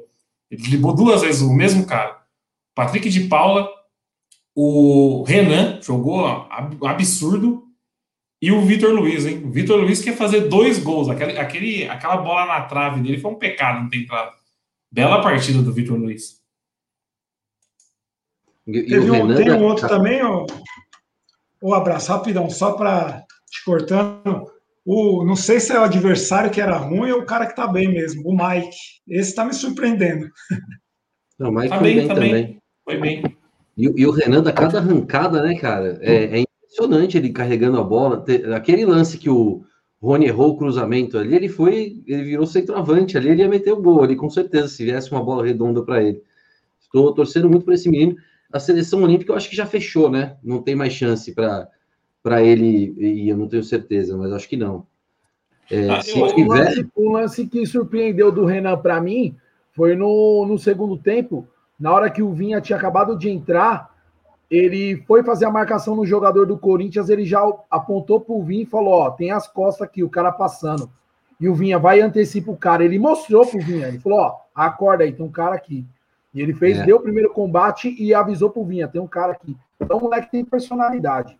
[0.49, 2.19] Ele driblou duas vezes o mesmo cara.
[2.75, 3.67] Patrick de Paula,
[4.55, 7.63] o Renan jogou ab- absurdo.
[8.45, 9.41] E o Vitor Luiz, hein?
[9.43, 11.09] O Vitor Luiz quer fazer dois gols.
[11.09, 14.35] Aquele, aquele, aquela bola na trave dele foi um pecado não ter entrado.
[14.91, 16.39] Bela partida do Vitor Luiz.
[18.67, 19.65] E, e Teve o um, Renan, tem um né?
[19.65, 20.45] outro também, ó.
[21.59, 24.45] Ô, abraço, rapidão, só para te cortando.
[24.85, 27.67] O, não sei se é o adversário que era ruim ou o cara que tá
[27.67, 28.77] bem mesmo, o Mike.
[29.07, 30.29] Esse tá me surpreendendo.
[31.39, 32.29] Não, o Mike Tá foi bem, bem, tá bem.
[32.29, 32.61] também.
[32.85, 33.37] Foi bem.
[33.75, 35.97] E, o- e o Renan, da cada arrancada, né, cara?
[36.01, 38.23] É, é impressionante ele carregando a bola.
[38.55, 39.63] Aquele lance que o
[40.01, 43.81] Rony errou o cruzamento ali, ele foi, ele virou centroavante ali, ele ia meter o
[43.81, 46.21] gol ali, com certeza, se viesse uma bola redonda para ele.
[46.81, 48.15] Estou torcendo muito por esse menino.
[48.51, 50.37] A seleção olímpica eu acho que já fechou, né?
[50.43, 51.67] Não tem mais chance para
[52.21, 54.87] para ele, e eu não tenho certeza, mas acho que não.
[55.69, 56.47] É, Ah, se eu- O tiver.
[56.47, 59.35] lance, o lance que surpreendeu do Renan para mim
[59.73, 61.47] foi no, no segundo tempo,
[61.79, 63.94] na hora que o Vinha tinha acabado de entrar,
[64.49, 68.67] ele foi fazer a marcação no jogador do Corinthians, ele já apontou pro Vinha e
[68.67, 70.89] falou: Ó, tem as costas aqui, o cara passando.
[71.39, 72.83] E o Vinha vai e antecipa o cara.
[72.85, 75.85] Ele mostrou pro Vinha, ele falou: Ó, acorda aí, tem um cara aqui.
[76.33, 76.85] E ele fez, É.
[76.85, 79.55] deu o primeiro combate e avisou pro Vinha: tem um cara aqui.
[79.79, 81.37] Então o moleque tem personalidade.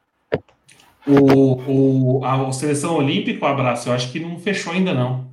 [1.07, 5.27] O, o, a seleção olímpica, o abraço, eu acho que não fechou ainda não.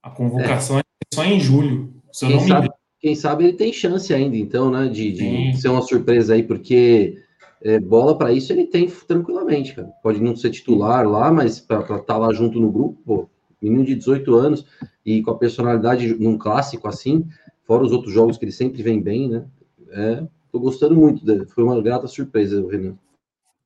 [0.00, 2.65] A convocação é, é só em julho, se eu quem não engano.
[3.06, 4.88] Quem sabe ele tem chance ainda, então, né?
[4.88, 7.16] De, de ser uma surpresa aí, porque
[7.62, 9.86] é, bola para isso ele tem tranquilamente, cara.
[10.02, 13.30] Pode não ser titular lá, mas para estar tá lá junto no grupo, pô,
[13.62, 14.66] menino de 18 anos
[15.04, 17.24] e com a personalidade num clássico assim,
[17.64, 19.44] fora os outros jogos que ele sempre vem bem, né?
[19.92, 21.46] É, tô gostando muito dele.
[21.46, 22.96] Foi uma grata surpresa, o Renan.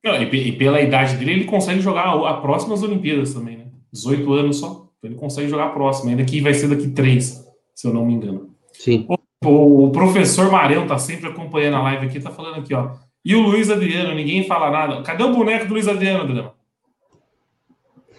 [0.04, 3.64] Não, e, e, pela idade dele, ele consegue jogar a, a próximas Olimpíadas também, né?
[3.90, 4.90] 18 anos só.
[4.98, 7.42] Então ele consegue jogar a próxima, ainda que vai ser daqui três,
[7.74, 8.50] se eu não me engano.
[8.74, 9.06] Sim.
[9.08, 12.90] O, o professor Marão tá sempre acompanhando a live aqui, tá falando aqui, ó.
[13.24, 15.02] E o Luiz Adriano, ninguém fala nada.
[15.02, 16.52] Cadê o boneco do Luiz Adriano, Adriano?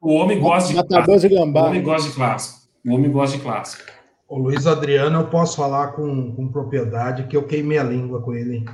[0.00, 1.64] o homem gosta de de gambá.
[1.64, 2.68] O homem gosta de clássico.
[2.86, 3.92] O homem gosta de clássico.
[4.28, 8.34] O Luiz Adriano, eu posso falar com, com propriedade que eu queimei a língua com
[8.34, 8.64] ele.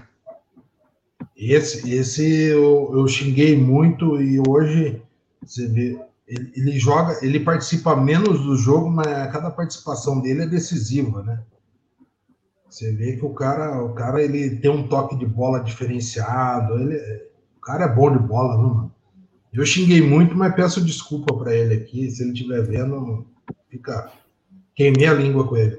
[1.37, 5.00] Esse, esse eu, eu xinguei muito e hoje
[5.42, 10.46] você vê, ele, ele, joga, ele participa menos do jogo, mas cada participação dele é
[10.46, 11.42] decisiva, né?
[12.68, 16.96] Você vê que o cara, o cara ele tem um toque de bola diferenciado, ele,
[17.56, 18.94] o cara é bom de bola, não, mano.
[19.52, 23.24] Eu xinguei muito, mas peço desculpa para ele aqui, se ele estiver vendo,
[23.68, 24.10] fica
[24.74, 25.78] queimei a língua com ele.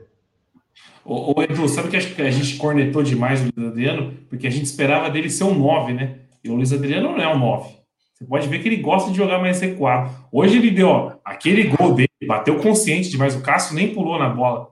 [1.04, 4.14] Ô, ô, Edu, sabe que a gente cornetou demais o Luiz Adriano?
[4.30, 6.20] Porque a gente esperava dele ser um 9, né?
[6.44, 7.85] E o Luiz Adriano não é um 9.
[8.26, 10.10] Você pode ver que ele gosta de jogar mais recuado.
[10.32, 13.36] Hoje ele deu, ó, aquele gol dele, bateu consciente demais.
[13.36, 14.70] O Cássio nem pulou na bola.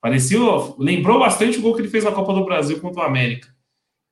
[0.00, 0.38] Parecia,
[0.78, 3.48] lembrou bastante o gol que ele fez na Copa do Brasil contra o América.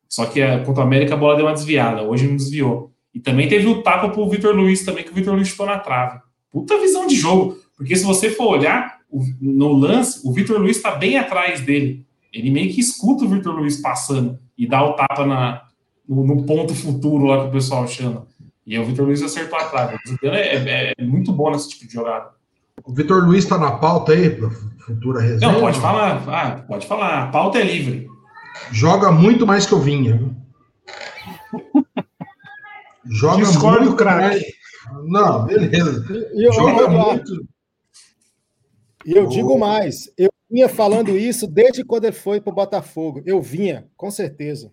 [0.09, 2.03] Só que a, contra o América a bola deu uma desviada.
[2.03, 2.92] Hoje não desviou.
[3.14, 5.79] E também teve o tapa pro Vitor Luiz também, que o Vitor Luiz chutou na
[5.79, 6.20] trave.
[6.51, 7.59] Puta visão de jogo.
[7.77, 8.98] Porque se você for olhar,
[9.40, 12.07] no lance, o Vitor Luiz está bem atrás dele.
[12.33, 15.62] Ele meio que escuta o Vitor Luiz passando e dá o tapa na,
[16.09, 18.27] no, no, ponto futuro lá que o pessoal chama.
[18.68, 19.96] E o Vitor Luiz acertou a trave.
[19.96, 22.33] O é, é, é, muito bom nesse tipo de jogada.
[22.85, 25.54] O Vitor Luiz está na pauta aí, para futura reserva?
[25.54, 26.22] Não, pode falar.
[26.28, 27.24] Ah, pode falar.
[27.24, 28.07] A pauta é livre.
[28.70, 30.20] Joga muito mais que o Vinha.
[33.07, 34.44] Joga Discordo, muito craque.
[35.04, 36.04] Não, beleza.
[36.35, 37.48] Eu, Joga eu, muito.
[39.07, 43.22] E eu digo mais, eu vinha falando isso desde quando ele foi para o Botafogo.
[43.24, 44.70] Eu vinha, com certeza.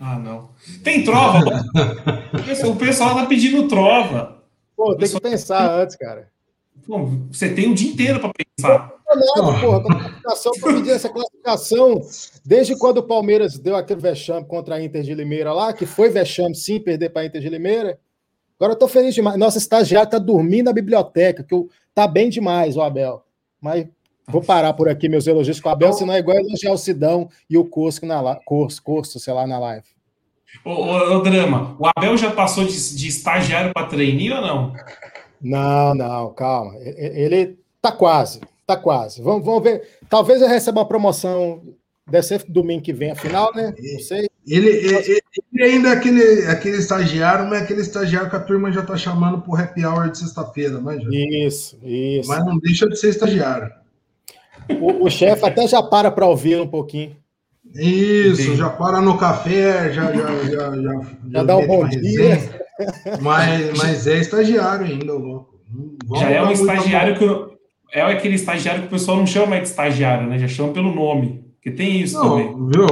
[0.00, 0.48] Ah, não.
[0.82, 1.44] Tem trova.
[2.66, 4.42] o pessoal tá pedindo trova.
[4.74, 6.30] Pô, tem que pensar antes, cara.
[6.86, 8.94] Pô, você tem o dia inteiro para pensar.
[9.36, 12.00] Não, porra, classificação, tô pedindo essa classificação
[12.44, 16.08] desde quando o Palmeiras deu aquele vexame contra a Inter de Limeira lá, que foi
[16.08, 17.98] vexame sim perder para a Inter de Limeira.
[18.58, 19.36] Agora eu tô feliz demais.
[19.36, 23.24] Nossa estagiário tá dormindo na biblioteca, que eu, tá bem demais, o Abel.
[23.60, 23.86] Mas
[24.30, 27.28] vou parar por aqui meus elogios com o Abel, senão é igual elogiar o Sidão
[27.48, 29.86] e o Cosco na Corso, Corso, sei lá, na live.
[30.64, 34.74] Ô, ô, ô, Drama, o Abel já passou de, de estagiário para treininho ou não?
[35.40, 36.74] Não, não, calma.
[36.78, 39.22] Ele tá quase, tá quase.
[39.22, 39.98] Vamos, vamos ver.
[40.08, 41.62] Talvez eu receba uma promoção
[42.10, 43.72] Deve ser domingo que vem a final, né?
[43.78, 44.28] Não sei.
[44.46, 45.20] Ele, ele,
[45.52, 48.96] ele, ainda é aquele, aquele estagiário, mas é aquele estagiário que a turma já está
[48.96, 52.28] chamando para o happy hour de sexta-feira, mas Isso, isso.
[52.28, 53.70] Mas não deixa de ser estagiário.
[54.80, 57.16] O, o chefe até já para para ouvir um pouquinho.
[57.74, 62.60] Isso, já para no café, já, já, já, já, já, dá um bom dia.
[63.20, 65.60] Mas, mas é estagiário ainda, louco.
[66.16, 67.58] já é um estagiário que
[67.92, 70.38] é aquele estagiário que o pessoal não chama mais de estagiário, né?
[70.38, 71.44] Já chama pelo nome.
[71.60, 72.70] Que tem isso não, também.
[72.70, 72.86] Viu?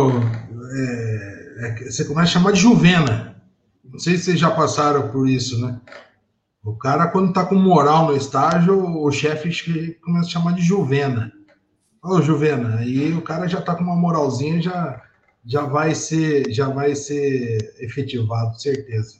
[0.75, 3.43] É, é, você começa a chamar de Juvena.
[3.83, 5.81] Não sei se vocês já passaram por isso, né?
[6.63, 9.49] O cara, quando tá com moral no estágio, o chefe
[10.03, 11.33] começa a chamar de Juvena.
[12.03, 15.03] Ô, Juvena, aí o cara já tá com uma moralzinha, já,
[15.45, 19.17] já vai ser já vai ser efetivado, certeza.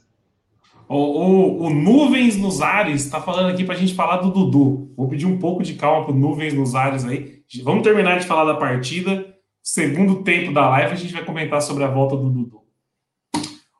[0.87, 4.91] O, o, o Nuvens nos Ares está falando aqui para a gente falar do Dudu.
[4.97, 7.43] Vou pedir um pouco de calma para Nuvens nos Ares aí.
[7.63, 9.29] Vamos terminar de falar da partida
[9.73, 12.63] segundo tempo da live, a gente vai comentar sobre a volta do Dudu.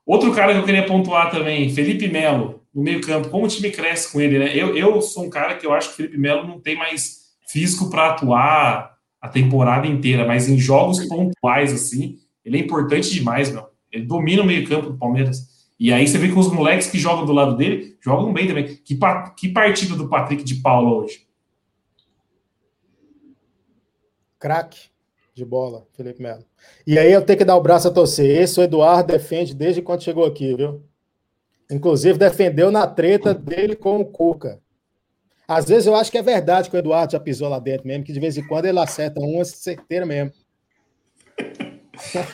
[0.06, 3.30] Outro cara que eu queria pontuar também, Felipe Melo, no meio-campo.
[3.30, 4.56] Como o time cresce com ele, né?
[4.56, 7.19] Eu, eu sou um cara que eu acho que o Felipe Melo não tem mais
[7.50, 13.52] físico para atuar a temporada inteira, mas em jogos pontuais, assim, ele é importante demais,
[13.52, 13.68] meu.
[13.92, 15.48] Ele domina o meio-campo do Palmeiras.
[15.80, 18.66] E aí você vê que os moleques que jogam do lado dele jogam bem também.
[18.66, 18.96] Que,
[19.36, 21.28] que partida do Patrick de Paula hoje?
[24.38, 24.90] Craque
[25.34, 26.46] de bola, Felipe Melo.
[26.86, 28.42] E aí eu tenho que dar o braço a torcer.
[28.42, 30.84] Esse o Eduardo defende desde quando chegou aqui, viu?
[31.72, 34.62] Inclusive defendeu na treta dele com o Cuca.
[35.50, 38.04] Às vezes eu acho que é verdade que o Eduardo já pisou lá dentro mesmo,
[38.04, 40.32] que de vez em quando ele acerta uma certeira mesmo.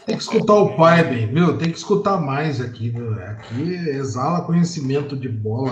[0.05, 1.57] Tem que escutar o pai, bem, viu?
[1.57, 3.13] Tem que escutar mais aqui, viu?
[3.13, 5.71] Aqui exala conhecimento de bola,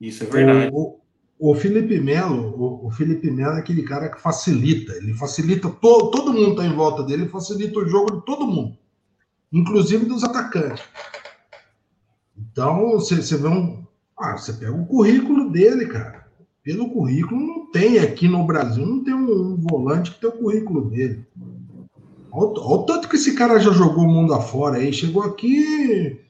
[0.00, 0.70] Isso é verdade.
[0.72, 0.98] O,
[1.38, 6.10] o Felipe Melo, o, o, Felipe Melo é aquele cara que facilita, ele facilita, to,
[6.10, 8.74] todo mundo está em volta dele, ele facilita o jogo de todo mundo,
[9.52, 10.82] inclusive dos atacantes.
[12.34, 13.86] Então, você vê um.
[14.18, 16.26] Ah, você pega o currículo dele, cara.
[16.62, 20.32] Pelo currículo, não tem aqui no Brasil, não tem um, um volante que tem o
[20.32, 21.24] currículo dele.
[22.30, 26.20] Olha, olha o tanto que esse cara já jogou o mundo afora aí, chegou aqui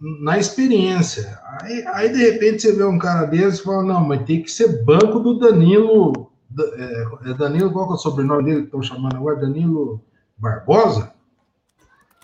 [0.00, 1.38] na experiência.
[1.60, 4.50] Aí, aí, de repente você vê um cara desse e fala, não, mas tem que
[4.50, 6.30] ser banco do Danilo.
[6.58, 9.36] É, é Danilo, qual é o sobrenome dele que estão chamando agora?
[9.36, 10.02] Danilo
[10.36, 11.12] Barbosa?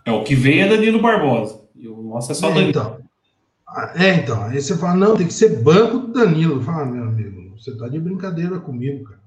[0.05, 1.61] É, o que vem é Danilo Barbosa.
[1.75, 2.71] E o nosso é só é, Danilo.
[2.71, 3.06] Então,
[3.97, 4.43] é, então.
[4.45, 6.63] Aí você fala, não, tem que ser banco do Danilo.
[6.63, 9.21] Fala, ah, meu amigo, você tá de brincadeira comigo, cara.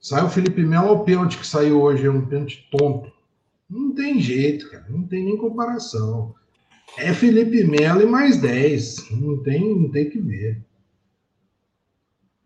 [0.00, 3.10] Sai o Felipe Melo o pênalti que saiu hoje, é um pênalti tonto.
[3.68, 4.84] Não tem jeito, cara.
[4.88, 6.34] Não tem nem comparação.
[6.98, 9.10] É Felipe Melo e mais 10.
[9.12, 10.60] Não tem, não tem que ver.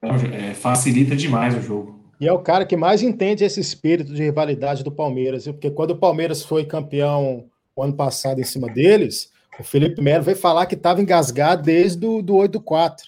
[0.01, 1.99] É, facilita demais o jogo.
[2.21, 5.93] E é o cara que mais entende esse espírito de rivalidade do Palmeiras, porque quando
[5.93, 10.67] o Palmeiras foi campeão o ano passado em cima deles, o Felipe Melo veio falar
[10.67, 13.07] que estava engasgado desde o do 8 do 4.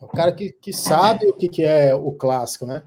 [0.00, 2.82] É o cara que, que sabe o que, que é o clássico, né?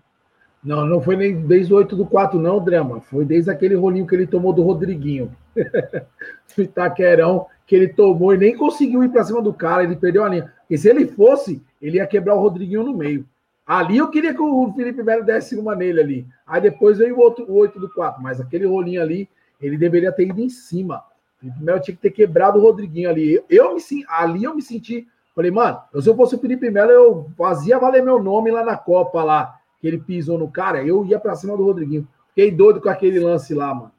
[0.63, 3.01] Não, não foi nem desde o 8 do 4, não, Drama.
[3.01, 5.35] Foi desde aquele rolinho que ele tomou do Rodriguinho.
[6.57, 10.23] no Itaquerão, que ele tomou e nem conseguiu ir para cima do cara, ele perdeu
[10.23, 10.53] a linha.
[10.59, 13.25] Porque se ele fosse, ele ia quebrar o Rodriguinho no meio.
[13.65, 16.27] Ali eu queria que o Felipe Melo desse uma nele ali.
[16.45, 19.29] Aí depois veio o outro, o 8 do 4, mas aquele rolinho ali,
[19.61, 21.03] ele deveria ter ido em cima.
[21.41, 23.41] Felipe Melo tinha que ter quebrado o Rodriguinho ali.
[23.49, 27.31] Eu, me ali eu me senti, falei, mano, se eu fosse o Felipe Melo, eu
[27.35, 31.19] fazia valer meu nome lá na Copa lá, que ele pisou no cara, eu ia
[31.19, 32.07] para cima do Rodriguinho.
[32.29, 33.91] Fiquei doido com aquele lance lá, mano.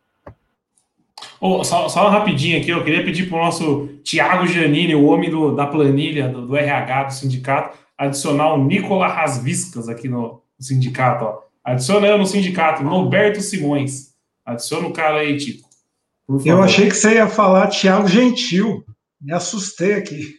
[1.40, 5.28] Oh, só, só rapidinho aqui, eu queria pedir para o nosso Tiago Giannini, o homem
[5.28, 10.64] do, da planilha do, do, RH do sindicato, adicionar o Nicolas Rasviscas aqui no, no
[10.64, 11.24] sindicato.
[11.24, 11.40] Ó.
[11.64, 14.12] Adiciona no sindicato, Norberto Simões.
[14.46, 15.71] Adiciona o cara aí, Tico.
[16.44, 18.84] Eu achei que você ia falar Tiago Gentil.
[19.20, 20.36] Me assustei aqui.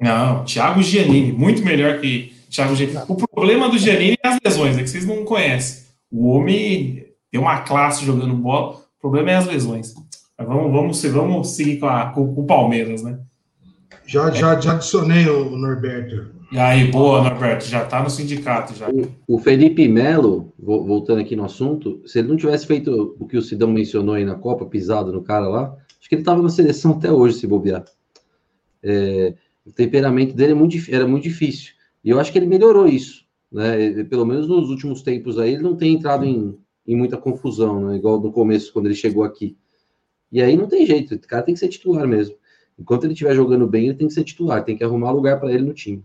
[0.00, 2.98] Não, Thiago Giannini, muito melhor que Thiago Giannini.
[3.08, 5.84] O problema do Giannini é as lesões, é que vocês não conhecem.
[6.10, 9.94] O homem tem uma classe jogando bola, o problema é as lesões.
[10.36, 13.18] Vamos, vamos, vamos seguir com, a, com, com o Palmeiras, né?
[14.04, 16.34] Já, já, já adicionei o Norberto.
[16.52, 18.86] E aí, boa, Norberto, já está no sindicato já.
[19.26, 23.42] O, Felipe Melo, voltando aqui no assunto, se ele não tivesse feito o que o
[23.42, 26.92] Sidão mencionou aí na Copa, pisado no cara lá, acho que ele estava na seleção
[26.92, 27.86] até hoje, se bobear.
[28.82, 29.34] É,
[29.64, 31.72] o temperamento dele é muito, era muito difícil.
[32.04, 33.24] E eu acho que ele melhorou isso.
[33.50, 34.04] Né?
[34.04, 37.96] Pelo menos nos últimos tempos aí, ele não tem entrado em, em muita confusão, né?
[37.96, 39.56] igual no começo, quando ele chegou aqui.
[40.30, 42.36] E aí não tem jeito, o cara tem que ser titular mesmo.
[42.78, 45.50] Enquanto ele estiver jogando bem, ele tem que ser titular, tem que arrumar lugar para
[45.50, 46.04] ele no time.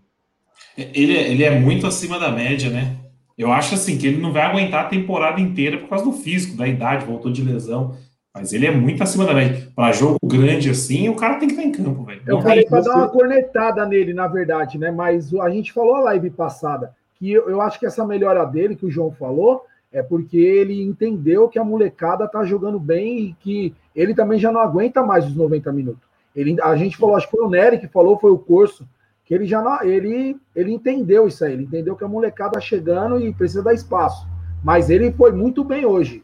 [0.78, 2.98] Ele, ele é muito acima da média, né?
[3.38, 6.58] Eu acho assim que ele não vai aguentar a temporada inteira por causa do físico,
[6.58, 7.96] da idade, voltou de lesão.
[8.34, 9.68] Mas ele é muito acima da média.
[9.76, 12.22] Para jogo grande assim, o cara tem que estar em campo, velho.
[12.26, 14.92] Eu falei para dar uma cornetada nele, na verdade, né?
[14.92, 18.76] Mas a gente falou a live passada que eu, eu acho que essa melhora dele,
[18.76, 23.34] que o João falou, é porque ele entendeu que a molecada tá jogando bem e
[23.34, 26.04] que ele também já não aguenta mais os 90 minutos.
[26.36, 28.88] Ele, a gente falou, acho que foi o Nery que falou, foi o curso,
[29.28, 32.62] que ele já não, ele, ele entendeu isso aí, ele entendeu que a molecada tá
[32.62, 34.26] chegando e precisa dar espaço.
[34.64, 36.24] Mas ele foi muito bem hoje.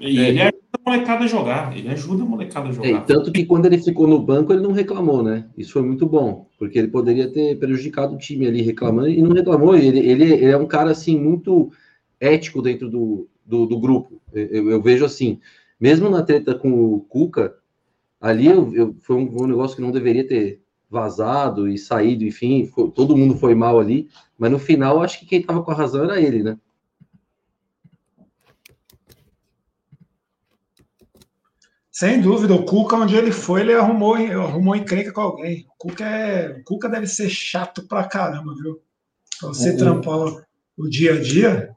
[0.00, 2.88] E ele ajuda a molecada a jogar, ele ajuda a molecada a jogar.
[2.88, 5.50] É, tanto que quando ele ficou no banco, ele não reclamou, né?
[5.54, 9.32] Isso foi muito bom, porque ele poderia ter prejudicado o time ali reclamando e não
[9.32, 9.76] reclamou.
[9.76, 11.70] Ele, ele, ele é um cara assim muito
[12.18, 14.18] ético dentro do, do, do grupo.
[14.32, 15.38] Eu, eu, vejo assim,
[15.78, 17.54] mesmo na treta com o Cuca,
[18.18, 22.66] ali eu, eu, foi um, um, negócio que não deveria ter vazado e saído, enfim,
[22.66, 25.74] foi, todo mundo foi mal ali, mas no final acho que quem estava com a
[25.74, 26.58] razão era ele, né?
[31.92, 35.66] Sem dúvida, o Cuca, onde ele foi, ele arrumou, arrumou encrenca com alguém.
[35.68, 38.80] O Cuca, é, o Cuca deve ser chato pra caramba, viu?
[39.42, 39.76] Você uhum.
[39.76, 40.18] trampar
[40.78, 41.76] o dia a dia,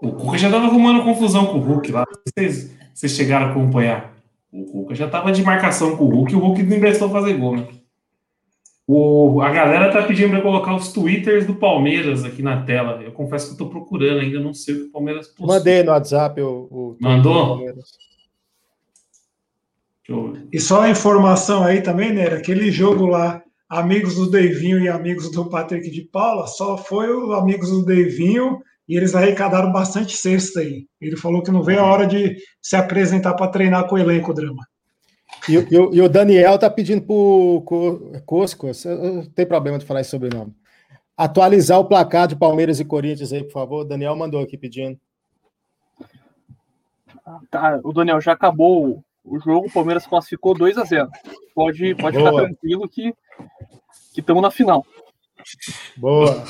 [0.00, 2.06] o Cuca já estava arrumando confusão com o Hulk lá.
[2.24, 4.14] Vocês, vocês chegaram a acompanhar.
[4.52, 7.34] O Cuca já estava de marcação com o Hulk e o Hulk não emprestou fazer
[7.34, 7.68] gol, né?
[8.86, 13.00] O, a galera tá pedindo para colocar os twitters do Palmeiras aqui na tela.
[13.00, 15.46] Eu confesso que eu tô procurando ainda, não sei o que o Palmeiras possui.
[15.46, 16.68] Mandei no WhatsApp o.
[16.68, 17.60] o Mandou?
[20.52, 22.26] E só a informação aí também, né?
[22.26, 27.32] Aquele jogo lá, amigos do Deivinho e amigos do Patrick de Paula, só foi o
[27.34, 28.60] amigos do Deivinho
[28.90, 30.84] e eles arrecadaram bastante cesta aí.
[31.00, 34.34] Ele falou que não veio a hora de se apresentar para treinar com o elenco,
[34.34, 34.66] Drama.
[35.48, 37.62] E, e, e, o Daniel tá pedindo pro
[38.26, 40.52] Cosco, não tem problema de falar esse sobrenome.
[41.16, 43.82] Atualizar o placar de Palmeiras e Corinthians aí, por favor.
[43.82, 44.98] O Daniel mandou aqui pedindo.
[47.48, 51.08] Tá, o Daniel já acabou o jogo, o Palmeiras classificou 2 a 0
[51.54, 53.14] Pode, pode ficar tranquilo que
[54.16, 54.84] estamos na final.
[55.96, 56.44] Boa.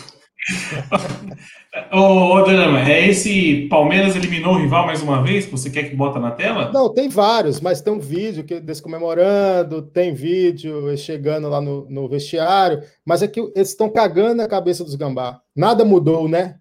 [1.92, 5.46] ô, ô Daniel, é esse Palmeiras eliminou o rival mais uma vez?
[5.46, 6.72] Você quer que bota na tela?
[6.72, 11.88] Não, tem vários, mas tem um vídeo que eles comemorando, tem vídeo chegando lá no,
[11.90, 15.40] no vestiário, mas é que eles estão cagando a cabeça dos gambá.
[15.54, 16.56] Nada mudou, né?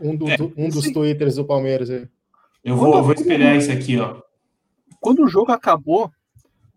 [0.00, 2.08] Um, do, é, um dos twitters do Palmeiras aí.
[2.64, 4.22] Eu vou, eu vou espelhar isso aqui, ó.
[5.00, 6.10] Quando o jogo acabou,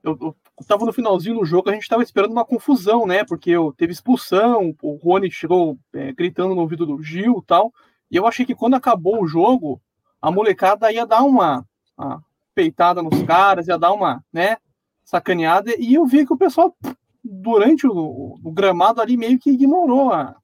[0.04, 3.24] eu, eu tava no finalzinho do jogo, a gente tava esperando uma confusão, né?
[3.24, 7.74] Porque teve expulsão, o Rony chegou é, gritando no ouvido do Gil e tal.
[8.10, 9.82] E eu achei que quando acabou o jogo,
[10.22, 11.66] a molecada ia dar uma,
[11.98, 14.58] uma peitada nos caras, ia dar uma, né,
[15.04, 15.74] sacaneada.
[15.80, 16.76] E eu vi que o pessoal,
[17.24, 20.36] durante o, o gramado ali, meio que ignorou a,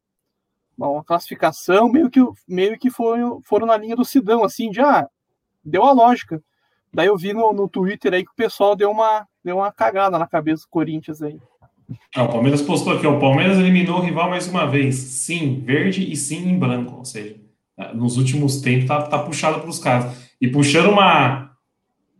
[0.82, 5.07] a classificação, meio que, meio que foram, foram na linha do Sidão, assim, de ah,
[5.63, 6.43] deu a lógica.
[6.91, 10.17] Daí eu vi no, no Twitter aí que o pessoal deu uma, deu uma cagada
[10.17, 11.39] na cabeça do Corinthians aí.
[12.15, 14.95] Não, o Palmeiras postou aqui, o Palmeiras eliminou o rival mais uma vez.
[14.95, 16.97] Sim, verde e sim em branco.
[16.97, 17.35] Ou seja,
[17.93, 20.29] nos últimos tempos tá, tá puxado para os caras.
[20.39, 21.51] E puxando uma,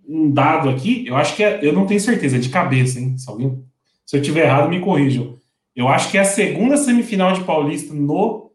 [0.08, 3.18] um dado aqui, eu acho que é, eu não tenho certeza, é de cabeça, hein?
[3.18, 3.64] Se, alguém,
[4.06, 5.38] se eu tiver errado, me corrijam.
[5.76, 8.52] Eu acho que é a segunda semifinal de Paulista no,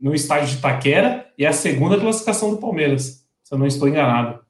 [0.00, 3.88] no estádio de Itaquera e é a segunda classificação do Palmeiras, se eu não estou
[3.88, 4.40] enganado.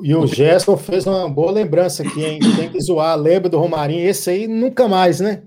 [0.00, 2.38] E o Gerson fez uma boa lembrança aqui, hein?
[2.56, 3.16] Tem que zoar.
[3.16, 4.08] Lembra do Romarinho?
[4.08, 5.42] Esse aí nunca mais, né?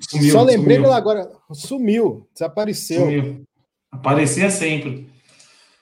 [0.00, 1.30] Sumiu, Só lembrei dele agora.
[1.52, 3.00] Sumiu, desapareceu.
[3.00, 3.44] Sumiu.
[3.92, 5.06] Aparecia sempre.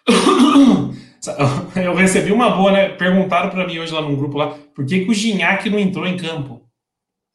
[1.76, 2.88] Eu recebi uma boa, né?
[2.90, 6.06] Perguntaram para mim hoje lá no grupo lá, por que, que o Ginhaque não entrou
[6.06, 6.62] em campo?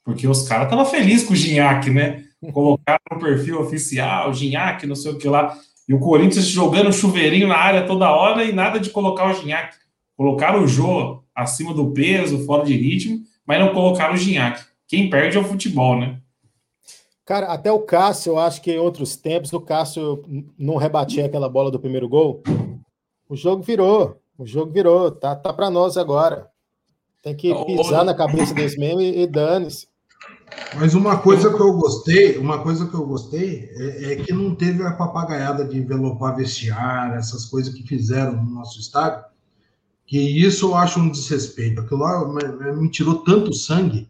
[0.03, 2.23] Porque os caras estavam felizes com o Ginhaque, né?
[2.51, 5.57] Colocaram no perfil oficial, Ginhaque, não sei o que lá.
[5.87, 9.77] E o Corinthians jogando chuveirinho na área toda hora e nada de colocar o Ginhaque.
[10.15, 14.63] Colocaram o Jô acima do peso, fora de ritmo, mas não colocaram o Ginhaque.
[14.87, 16.19] Quem perde é o futebol, né?
[17.25, 20.23] Cara, até o Cássio, eu acho que em outros tempos, o Cássio
[20.57, 22.43] não rebatia aquela bola do primeiro gol.
[23.27, 24.21] O jogo virou.
[24.37, 25.11] O jogo virou.
[25.11, 26.47] Tá, tá para nós agora.
[27.23, 29.87] Tem que pisar na cabeça desse mesmo e, e dane-se.
[30.75, 34.53] Mas uma coisa que eu gostei, uma coisa que eu gostei é, é, que não
[34.53, 39.25] teve a papagaiada de envelopar vestiário, essas coisas que fizeram no nosso estádio
[40.05, 41.81] que isso eu acho um desrespeito.
[41.81, 44.07] Aquilo lá me tirou tanto sangue,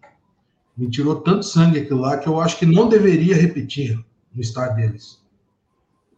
[0.78, 3.98] me tirou tanto sangue aquilo lá, que eu acho que não deveria repetir
[4.34, 5.24] no estádio deles.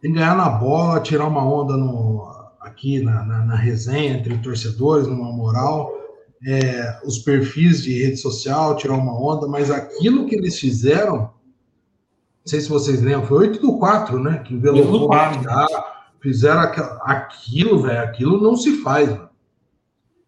[0.00, 2.28] Tem que ganhar na bola, tirar uma onda no,
[2.60, 5.92] aqui na, na, na resenha entre torcedores, numa moral,
[6.46, 11.32] é, os perfis de rede social, tirar uma onda, mas aquilo que eles fizeram, não
[12.46, 14.38] sei se vocês lembram, foi 8 do 4, né?
[14.38, 15.08] Que envelopou,
[16.20, 16.60] fizeram
[17.02, 19.27] aquilo, velho, aquilo não se faz, mano.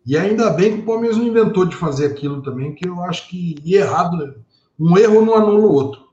[0.06, 3.28] E ainda bem que o Palmeiras não inventou de fazer aquilo também, que eu acho
[3.28, 4.42] que ia errado.
[4.78, 6.08] Um erro não anula o outro.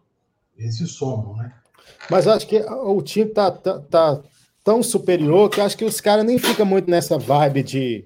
[0.58, 1.54] Esse somam, né?
[2.10, 4.22] Mas acho que o time tá, tá, tá
[4.64, 8.06] tão superior que acho que os caras nem ficam muito nessa vibe de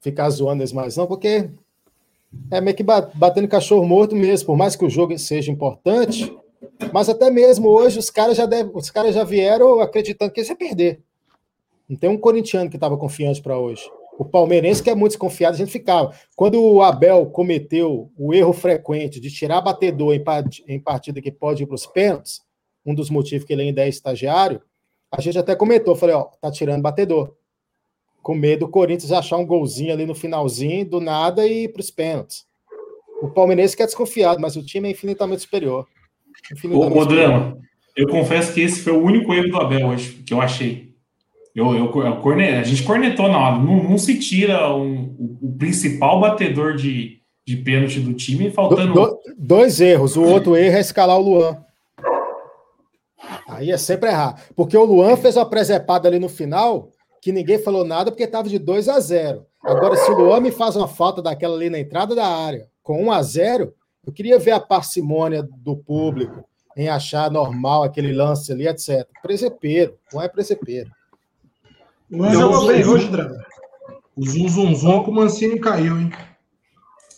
[0.00, 1.50] ficar zoando eles mais, não, porque
[2.50, 6.34] é meio que batendo cachorro morto mesmo, por mais que o jogo seja importante,
[6.92, 10.56] mas até mesmo hoje os caras já os caras já vieram acreditando que eles iam
[10.56, 11.00] perder.
[11.88, 13.90] Não tem um corintiano que estava confiante para hoje.
[14.18, 16.12] O palmeirense, que é muito desconfiado, a gente ficava.
[16.34, 21.66] Quando o Abel cometeu o erro frequente de tirar batedor em partida que pode ir
[21.66, 22.42] para os pênaltis,
[22.84, 24.60] um dos motivos que ele ainda é estagiário,
[25.12, 27.32] a gente até comentou, falei, ó, tá tirando batedor.
[28.20, 31.80] Com medo do Corinthians achar um golzinho ali no finalzinho, do nada, e ir para
[31.80, 32.44] os pênaltis.
[33.22, 35.86] O palmeirense que é desconfiado, mas o time é infinitamente superior.
[36.52, 37.56] Infinitamente Ô, Drama,
[37.96, 40.87] eu confesso que esse foi o único erro do Abel hoje, que eu achei.
[41.58, 43.58] Eu, eu, eu corne, a gente cornetou na hora.
[43.58, 48.94] Não, não se tira um, o, o, principal batedor de, de pênalti do time, faltando.
[48.94, 50.16] Do, do, dois erros.
[50.16, 51.64] O outro erro é escalar o Luan.
[53.48, 54.40] Aí é sempre errar.
[54.54, 58.48] Porque o Luan fez uma presepada ali no final, que ninguém falou nada, porque estava
[58.48, 61.80] de 2 a 0 Agora, se o Luan me faz uma falta daquela ali na
[61.80, 63.74] entrada da área, com 1 a 0
[64.06, 66.44] eu queria ver a parcimônia do público
[66.76, 69.04] em achar normal aquele lance ali, etc.
[69.20, 70.88] Presepeiro, não é presepeiro.
[72.10, 73.36] O Luan jogou bem hoje, Drama.
[74.16, 76.10] O zum, zum, zum que o Mancini caiu, hein?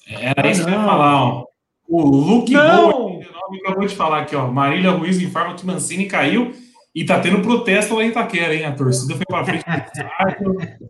[0.09, 1.45] Era isso que eu ia falar, ó.
[1.89, 3.21] O Luke Boa
[3.65, 4.47] acabou de falar aqui, ó.
[4.49, 6.53] Marília Ruiz informa que Mancini caiu
[6.95, 8.65] e tá tendo protesto lá em Itaquera, hein?
[8.65, 9.65] A torcida foi pra frente.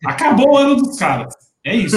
[0.06, 1.32] Acabou o ano dos caras.
[1.64, 1.96] É isso.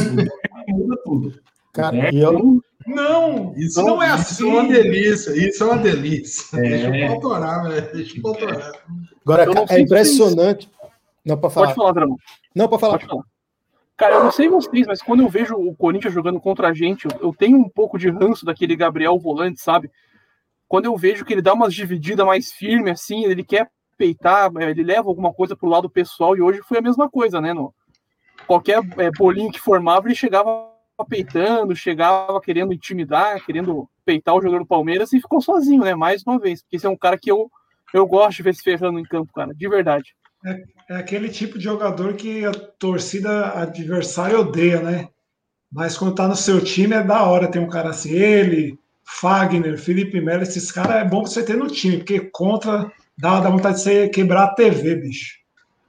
[0.67, 1.33] Muda tudo.
[1.73, 4.43] Cara, É, e eu, Não, Isso não é Isso assim.
[4.49, 6.57] é uma delícia, isso é uma delícia.
[6.57, 6.61] É.
[6.69, 7.93] Deixa eu autorar, velho.
[7.93, 8.71] Deixa eu autorar.
[9.25, 10.69] agora, Eu não é impressionante.
[11.25, 11.67] Não, para falar.
[11.67, 12.15] Pode falar, Drama.
[12.55, 12.93] Não, para falar.
[12.93, 13.23] Pode falar.
[13.95, 17.05] Cara, eu não sei vocês, mas quando eu vejo o Corinthians jogando contra a gente,
[17.05, 19.89] eu, eu tenho um pouco de ranço daquele Gabriel volante, sabe?
[20.67, 24.71] Quando eu vejo que ele dá umas divididas mais firme, assim, ele quer peitar, é,
[24.71, 27.53] ele leva alguma coisa pro lado pessoal, e hoje foi a mesma coisa, né?
[27.53, 27.73] No,
[28.47, 30.69] qualquer é, bolinho que formava, ele chegava
[31.07, 35.93] peitando, chegava querendo intimidar, querendo peitar o jogador do Palmeiras e ficou sozinho, né?
[35.93, 37.49] Mais uma vez, porque esse é um cara que eu,
[37.93, 40.15] eu gosto de ver se ferrando em campo, cara, de verdade.
[40.45, 45.07] É aquele tipo de jogador que a torcida adversária odeia, né?
[45.71, 48.11] Mas quando tá no seu time é da hora ter um cara assim.
[48.11, 52.91] Ele, Fagner, Felipe Melo, esses caras é bom pra você ter no time, porque contra
[53.17, 55.33] dá, dá vontade de você quebrar a TV, bicho.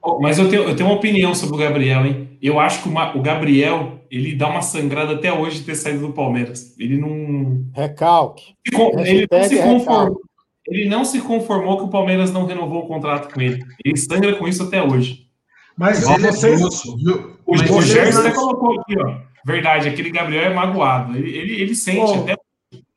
[0.03, 2.39] Oh, Mas eu tenho, eu tenho uma opinião sobre o Gabriel, hein?
[2.43, 5.75] Eu acho que o, Ma- o Gabriel, ele dá uma sangrada até hoje de ter
[5.75, 6.75] saído do Palmeiras.
[6.79, 7.65] Ele não.
[7.73, 8.55] Recalque.
[8.75, 10.21] con- Ele não, se conformou,
[10.67, 13.62] ele não se conformou que o Palmeiras não renovou o contrato com ele.
[13.85, 15.29] Ele sangra com isso até hoje.
[15.77, 17.37] Mas Ele é vocês, grosso, viu?
[17.45, 19.19] O, o ele é Gerson até colocou aqui, ó.
[19.45, 21.17] Verdade, aquele Gabriel é magoado.
[21.17, 22.37] Ele, ele, ele sente Pô, até.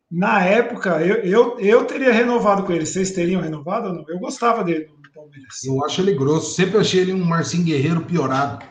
[0.09, 2.85] na época, eu, eu, eu teria renovado com ele.
[2.85, 4.05] Vocês teriam renovado ou não?
[4.07, 5.63] Eu gostava dele no Palmeiras.
[5.65, 6.55] Eu acho ele grosso.
[6.55, 8.63] Sempre achei ele um Marcinho Guerreiro piorado.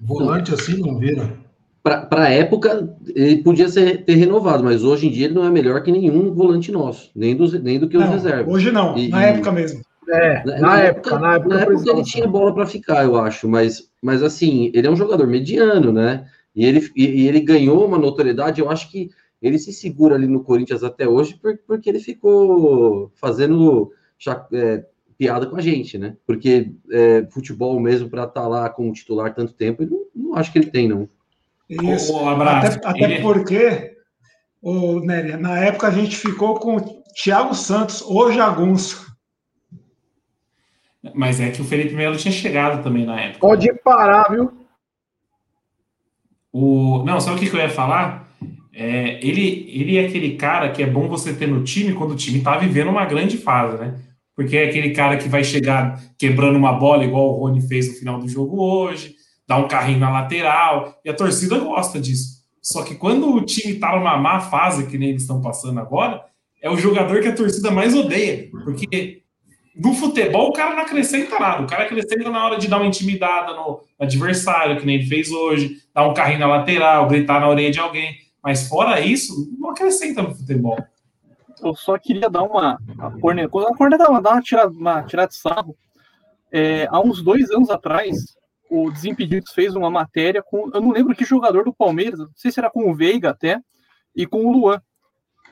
[0.00, 1.38] Volante assim não vira.
[1.82, 5.50] Para a época, ele podia ser, ter renovado, mas hoje em dia ele não é
[5.50, 8.52] melhor que nenhum volante nosso, nem, dos, nem do que os reservas.
[8.52, 9.80] hoje não, E- na época mesmo.
[10.08, 13.88] É, na, época, na época, na época ele tinha bola para ficar, eu acho, mas,
[14.02, 16.26] mas assim, ele é um jogador mediano, né?
[16.54, 19.08] E ele, e, e ele ganhou uma notoriedade, eu acho que
[19.40, 23.92] ele se segura ali no Corinthians até hoje por- porque ele ficou fazendo
[24.52, 24.84] é,
[25.16, 26.16] piada com a gente, né?
[26.26, 30.52] Porque é, futebol mesmo para estar lá como titular tanto tempo, eu não, não acho
[30.52, 31.08] que ele tem, não.
[31.70, 32.12] Isso.
[32.12, 32.78] Ô, abraço.
[32.78, 33.92] Até, até Ele- porque,
[34.60, 39.08] ô, Nery, na época a gente ficou com o Thiago Santos, o Jagunço.
[41.14, 43.40] Mas é que o Felipe Melo tinha chegado também na época.
[43.40, 44.52] Pode parar, viu?
[46.52, 47.04] O...
[47.04, 48.28] Não, sabe o que, que eu ia falar?
[48.72, 52.16] É, ele, ele é aquele cara que é bom você ter no time quando o
[52.16, 54.00] time tá vivendo uma grande fase, né?
[54.34, 57.94] Porque é aquele cara que vai chegar quebrando uma bola, igual o Rony fez no
[57.94, 59.14] final do jogo hoje,
[59.50, 62.44] dá um carrinho na lateral, e a torcida gosta disso.
[62.62, 66.24] Só que quando o time tá numa má fase, que nem eles estão passando agora,
[66.62, 68.48] é o jogador que a torcida mais odeia.
[68.62, 69.24] Porque
[69.74, 71.64] no futebol o cara não acrescenta nada.
[71.64, 75.32] O cara acrescenta na hora de dar uma intimidada no adversário, que nem ele fez
[75.32, 78.18] hoje, dar um carrinho na lateral, gritar na orelha de alguém.
[78.40, 80.78] Mas fora isso, não acrescenta no futebol.
[81.60, 85.34] Eu só queria dar uma, uma corneta, a corneta uma, uma tirada, uma tirada de
[85.34, 85.76] sarro.
[86.52, 88.38] É, há uns dois anos atrás,
[88.70, 92.52] o Desimpedidos fez uma matéria com, eu não lembro que jogador do Palmeiras, não sei
[92.52, 93.60] se era com o Veiga até,
[94.14, 94.80] e com o Luan.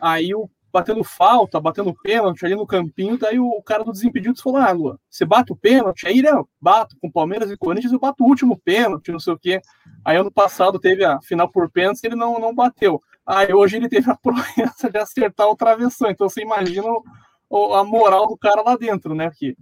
[0.00, 4.60] Aí o batendo falta, batendo pênalti ali no campinho, daí o cara do Desimpedidos falou:
[4.60, 6.06] Ah, Luan, você bate o pênalti?
[6.06, 9.32] Aí ele, eu bato com Palmeiras e Corinthians, eu bato o último pênalti, não sei
[9.32, 9.60] o quê.
[10.04, 13.00] Aí ano passado teve a final por pênalti, ele não, não bateu.
[13.26, 16.10] Aí hoje ele teve a proeza de acertar o travessão.
[16.10, 16.86] Então você imagina
[17.50, 19.30] o- a moral do cara lá dentro, né?
[19.30, 19.56] Porque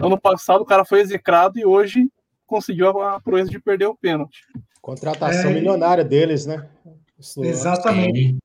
[0.00, 2.08] ano passado o cara foi execrado e hoje
[2.52, 4.40] conseguiu a, a proeza de perder o pênalti.
[4.80, 5.54] Contratação É.
[5.54, 6.66] milionária deles, né?
[7.38, 8.36] Exatamente.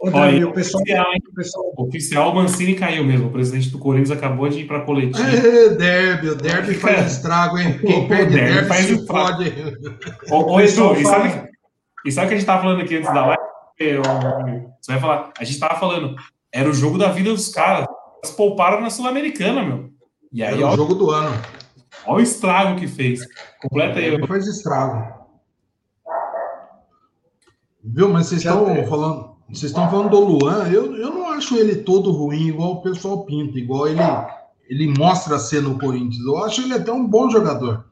[0.00, 1.20] Ô, Olha, o pessoal, oficial, hein?
[1.28, 3.26] o pessoal Oficial, o Mancini caiu mesmo.
[3.28, 5.28] O presidente do Corinthians acabou de ir para coletiva.
[5.28, 7.78] É, derby, o derby faz estrago, hein?
[7.80, 9.36] Quem O perde derby derby faz se estrago.
[9.42, 9.52] fode.
[10.30, 11.48] Ô, ô, pessoal Edu, e sabe,
[12.06, 13.42] e sabe o que a gente tava falando aqui antes da live?
[13.80, 14.02] Eu-
[14.80, 16.14] Você vai falar, a gente tava falando,
[16.52, 17.86] era o jogo da vida dos caras.
[18.22, 19.90] Eles pouparam na Sul-Americana, meu.
[20.32, 21.30] E aí, É o ó, jogo do ano.
[22.06, 23.20] Ó o estrago que fez.
[23.62, 24.06] Completa aí.
[24.06, 25.18] Ele faz estrago.
[27.82, 28.08] Viu?
[28.08, 29.28] Mas vocês estão falando.
[29.48, 33.24] Vocês estão falando do Luan, eu, eu não acho ele todo ruim, igual o pessoal
[33.24, 33.98] pinta, igual ele,
[34.68, 36.22] ele mostra ser no Corinthians.
[36.22, 37.86] Eu acho ele até um bom jogador.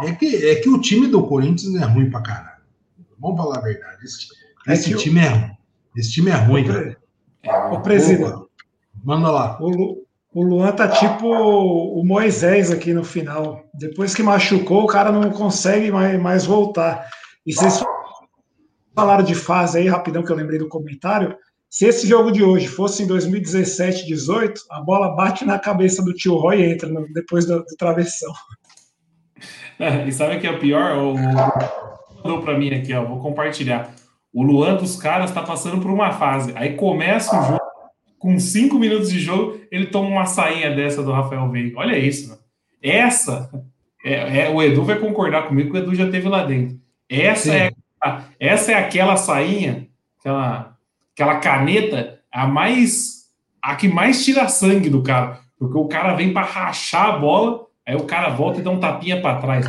[0.00, 2.62] É que, é que o time do Corinthians é ruim pra caralho.
[3.18, 4.02] Vamos falar a verdade.
[4.02, 4.28] Esse,
[4.66, 5.50] É esse o- time é ruim.
[5.94, 6.96] Esse time é ruim, cara.
[7.70, 8.32] o presidente.
[9.04, 9.58] Manda lá.
[9.60, 10.03] O, Lu-
[10.34, 13.62] o Luan tá tipo o Moisés aqui no final.
[13.72, 17.06] Depois que machucou, o cara não consegue mais, mais voltar.
[17.46, 17.80] E vocês
[18.94, 21.36] falaram de fase aí, rapidão, que eu lembrei do comentário.
[21.70, 26.12] Se esse jogo de hoje fosse em 2017, 18, a bola bate na cabeça do
[26.14, 28.32] tio Roy e entra no- depois do, do travessão.
[30.06, 30.96] E sabe o que é o pior?
[30.96, 33.04] O- mandou para mim aqui, ó.
[33.04, 33.90] Vou compartilhar.
[34.32, 36.52] O Luan dos caras tá passando por uma fase.
[36.56, 37.63] Aí começa o jogo,
[38.24, 41.78] com cinco minutos de jogo, ele toma uma sainha dessa do Rafael Veiga.
[41.78, 42.40] Olha isso, mano.
[42.82, 43.50] Essa
[44.02, 46.80] é, é- o Edu vai concordar comigo, que o Edu já teve lá dentro.
[47.06, 47.58] Essa Sim.
[47.58, 47.72] é
[48.02, 50.74] a essa é aquela sainha, aquela,
[51.12, 53.24] aquela caneta, a mais
[53.60, 57.66] a que mais tira sangue do cara, porque o cara vem para rachar a bola,
[57.86, 59.66] aí o cara volta e dá um tapinha para trás.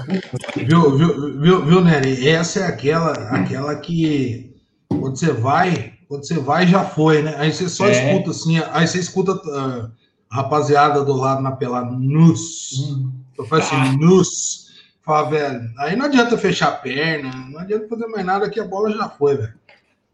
[0.56, 2.26] viu, viu, viu, viu, Nery?
[2.26, 4.56] Essa é aquela, aquela que
[4.88, 7.36] quando você vai, quando você vai já foi, né?
[7.38, 7.92] Aí você só é.
[7.92, 9.92] escuta assim, aí você escuta uh,
[10.30, 12.74] a rapaziada do lado na pelada, nus.
[12.80, 13.12] Hum.
[13.38, 13.98] Eu faço assim, ah.
[13.98, 14.66] nus.
[15.04, 18.66] Fala, velho, aí não adianta fechar a perna, não adianta fazer mais nada que a
[18.66, 19.54] bola já foi, velho.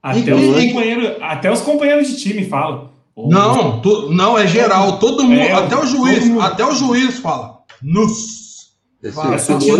[0.03, 2.89] Até, e, os, companheiros, até os companheiros de time falam.
[3.15, 4.99] Não, tu, não, é geral.
[4.99, 7.59] Todo mundo, é, até o juiz, até o juiz fala.
[7.81, 8.41] Nus.
[9.13, 9.75] Fala, essa, tinha,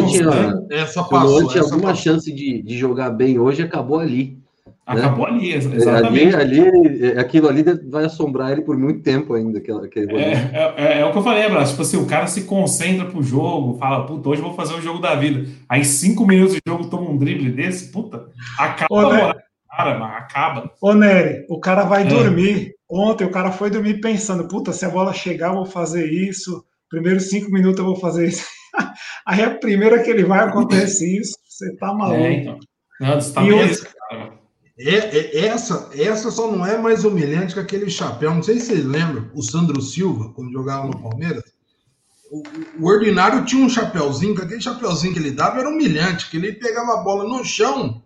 [0.72, 2.03] essa passou, tinha alguma passou.
[2.03, 4.41] chance de, de jogar bem hoje, acabou ali.
[4.86, 5.38] Acabou né?
[5.38, 6.36] ali, exatamente.
[6.36, 9.60] Ali, ali, aquilo ali vai assombrar ele por muito tempo ainda.
[9.60, 11.72] Aquele, aquele é, é, é, é, o que eu falei, Abraço.
[11.72, 14.82] Tipo assim, o cara se concentra pro jogo, fala, puta, hoje eu vou fazer o
[14.82, 15.48] jogo da vida.
[15.70, 18.26] Aí, cinco minutos de jogo, toma um drible desse, puta,
[18.58, 19.36] acaba Ô, a moral,
[19.70, 20.72] cara, mano, acaba.
[20.82, 22.06] Ô, Nery, o cara vai é.
[22.06, 22.74] dormir.
[22.90, 26.66] Ontem o cara foi dormir pensando, puta, se a bola chegar, eu vou fazer isso.
[26.90, 28.46] Primeiros cinco minutos eu vou fazer isso.
[29.26, 31.38] Aí a primeira que ele vai acontece isso.
[31.48, 32.20] Você tá maluco.
[32.20, 32.60] É, então.
[33.00, 34.41] Não, você tá e outra, cara,
[34.90, 38.34] é, é, essa, essa só não é mais humilhante que aquele chapéu.
[38.34, 41.44] Não sei se vocês lembram, o Sandro Silva, quando jogava no Palmeiras.
[42.32, 42.44] O,
[42.80, 46.54] o ordinário tinha um chapéuzinho, que aquele chapéuzinho que ele dava era humilhante, que ele
[46.54, 48.02] pegava a bola no chão.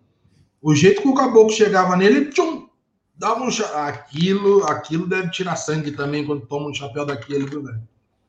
[0.62, 2.68] O jeito que o caboclo chegava nele, tchum,
[3.16, 7.82] dava um aquilo, aquilo deve tirar sangue também quando toma um chapéu daquele, viu, velho?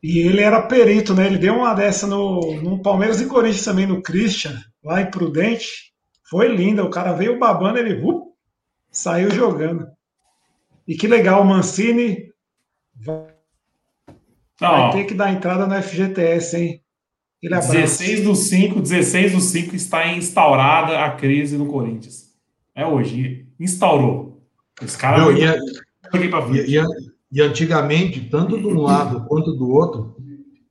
[0.03, 1.27] E ele era perito, né?
[1.27, 5.93] Ele deu uma dessa no, no Palmeiras e Corinthians também, no Christian, lá em Prudente.
[6.29, 6.85] Foi linda.
[6.85, 8.27] O cara veio babando, ele uh,
[8.97, 9.87] saiu jogando.
[10.89, 12.33] E que legal, o Mancini
[12.95, 13.27] vai,
[14.59, 16.83] vai ter que dar entrada no FGTS, hein?
[17.43, 22.33] 16 do 5, 16 do 5 está instaurada a crise no Corinthians.
[22.75, 23.47] É hoje.
[23.61, 24.43] Instaurou.
[24.83, 25.19] Esse cara.
[25.19, 26.85] Não, e, e, a,
[27.31, 30.17] e, antigamente, tanto de um lado quanto do outro,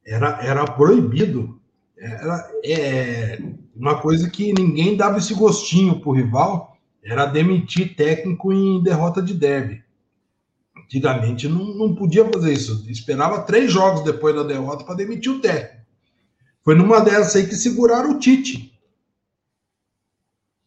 [0.06, 1.62] era, era proibido.
[1.98, 3.40] Era é,
[3.76, 6.75] uma coisa que ninguém dava esse gostinho pro rival
[7.06, 9.84] era demitir técnico em derrota de derby.
[10.76, 12.84] Antigamente não, não podia fazer isso.
[12.90, 15.86] Esperava três jogos depois da derrota para demitir o técnico.
[16.64, 18.74] Foi numa dessas aí que seguraram o Tite.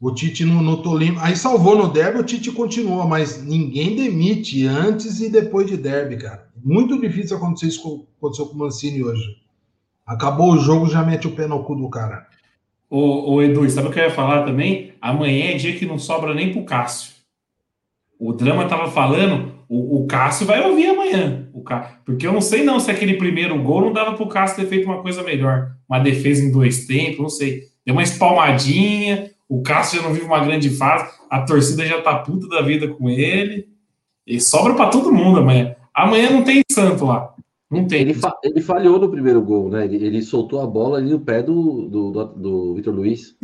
[0.01, 1.21] O Tite no, no Tolima.
[1.25, 6.19] Aí salvou no derby, o Tite continua, mas ninguém demite antes e depois de derby,
[6.19, 6.49] cara.
[6.63, 9.43] Muito difícil acontecer isso com, aconteceu com o Mancini hoje.
[10.07, 12.28] Acabou o jogo, já mete o pé no cu do cara.
[12.91, 14.95] Ô, ô, Edu, sabe o que eu ia falar também?
[15.01, 17.13] Amanhã é dia que não sobra nem pro Cássio.
[18.19, 21.49] O Drama tava falando, o, o Cássio vai ouvir amanhã.
[21.53, 21.63] O.
[22.05, 24.87] Porque eu não sei não se aquele primeiro gol não dava pro Cássio ter feito
[24.87, 25.73] uma coisa melhor.
[25.89, 27.65] Uma defesa em dois tempos, não sei.
[27.85, 32.19] Deu uma espalmadinha, o Cássio já não vive uma grande fase, a torcida já tá
[32.19, 33.69] puta da vida com ele.
[34.27, 35.75] E sobra para todo mundo amanhã.
[35.95, 37.35] Amanhã não tem santo lá.
[37.71, 38.01] Não tem.
[38.01, 39.85] Ele, fa ele falhou no primeiro gol, né?
[39.85, 43.37] Ele, ele, soltou a bola ali no pé do, do, do, do Vitor Luiz.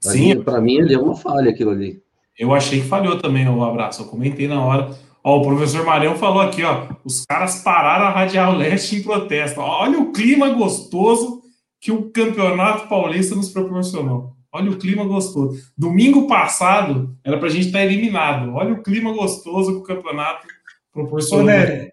[0.00, 0.40] Sim.
[0.42, 2.00] Para mim, ele é uma falha aquilo ali.
[2.38, 4.02] Eu achei que falhou também o abraço.
[4.02, 4.90] Eu comentei na hora.
[5.24, 6.86] Ó, o professor Marião falou aqui, ó.
[7.04, 9.60] Os caras pararam a Radial Leste em protesto.
[9.60, 11.42] Olha o clima gostoso
[11.80, 14.38] que o Campeonato Paulista nos proporcionou.
[14.52, 15.60] Olha o clima gostoso.
[15.76, 18.54] Domingo passado era para a gente estar tá eliminado.
[18.54, 20.46] Olha o clima gostoso que o campeonato
[20.92, 21.44] proporcionou.
[21.44, 21.92] Ô, Nery,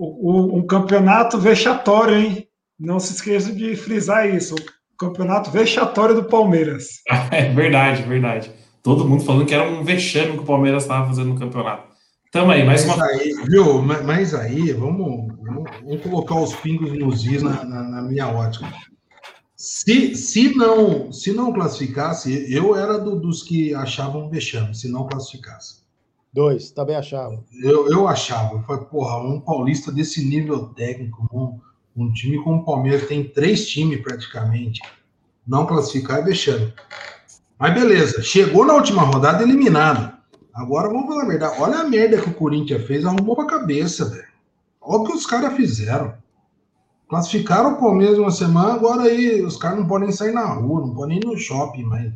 [0.00, 2.48] o, o, um campeonato vexatório, hein?
[2.78, 4.54] Não se esqueça de frisar isso.
[4.54, 7.02] O campeonato vexatório do Palmeiras.
[7.30, 8.50] É verdade, verdade.
[8.82, 11.90] Todo mundo falando que era um vexame que o Palmeiras estava fazendo no campeonato.
[12.32, 13.04] Tamo aí, mais mas uma.
[13.06, 13.82] Aí, viu?
[13.82, 18.72] Mas aí, vamos, vamos, vamos colocar os pingos nos is na, na, na, minha ótica.
[19.56, 25.06] Se, se, não, se não classificasse, eu era do, dos que achavam vexame, se não
[25.06, 25.79] classificasse.
[26.32, 27.42] Dois, também achava.
[27.62, 28.62] Eu, eu achava.
[28.62, 31.58] Falei, porra, um paulista desse nível técnico, um,
[31.96, 34.80] um time como o Palmeiras, tem três times praticamente.
[35.46, 36.72] Não classificar é vexame.
[37.58, 40.16] Mas beleza, chegou na última rodada eliminado.
[40.54, 41.60] Agora vamos falar a verdade.
[41.60, 44.30] Olha a merda que o Corinthians fez, arrumou pra cabeça, velho.
[44.80, 46.14] Olha o que os caras fizeram.
[47.08, 50.94] Classificaram o Palmeiras uma semana, agora aí os caras não podem sair na rua, não
[50.94, 52.12] podem ir no shopping mais.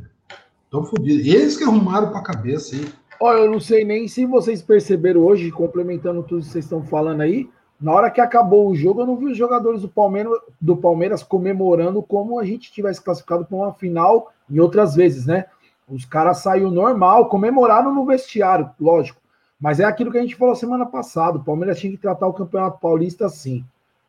[0.64, 1.26] Estão fodidos.
[1.26, 2.88] Eles que arrumaram pra cabeça aí.
[3.20, 7.20] Olha, eu não sei nem se vocês perceberam hoje, complementando tudo que vocês estão falando
[7.20, 7.48] aí,
[7.80, 11.22] na hora que acabou o jogo, eu não vi os jogadores do Palmeiras, do Palmeiras
[11.22, 15.46] comemorando como a gente tivesse classificado para uma final em outras vezes, né?
[15.88, 19.20] Os caras saíram normal, comemoraram no vestiário, lógico.
[19.60, 22.32] Mas é aquilo que a gente falou semana passada: o Palmeiras tinha que tratar o
[22.32, 23.64] Campeonato Paulista assim.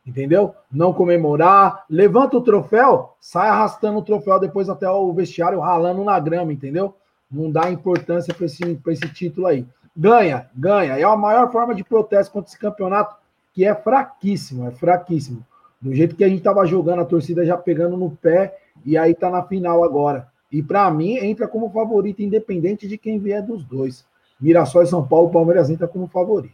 [0.05, 0.53] entendeu?
[0.71, 6.19] Não comemorar, levanta o troféu, sai arrastando o troféu depois até o vestiário, ralando na
[6.19, 6.95] grama, entendeu?
[7.31, 9.65] Não dá importância para esse, esse título aí.
[9.95, 10.97] Ganha, ganha.
[10.97, 13.15] É a maior forma de protesto contra esse campeonato,
[13.53, 15.45] que é fraquíssimo, é fraquíssimo.
[15.81, 19.13] Do jeito que a gente estava jogando, a torcida já pegando no pé, e aí
[19.13, 20.27] tá na final agora.
[20.51, 24.05] E para mim, entra como favorito, independente de quem vier dos dois.
[24.39, 26.53] Mirassol e São Paulo, Palmeiras entra como favorito.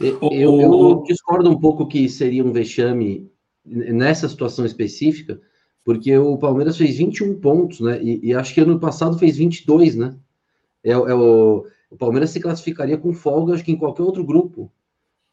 [0.00, 3.30] Eu, eu, eu, discordo um pouco que seria um vexame
[3.64, 5.40] nessa situação específica,
[5.84, 8.02] porque o Palmeiras fez 21 pontos, né?
[8.02, 10.16] E, e acho que ano passado fez 22, né?
[10.82, 14.72] É, é o, o, Palmeiras se classificaria com folga, acho que em qualquer outro grupo.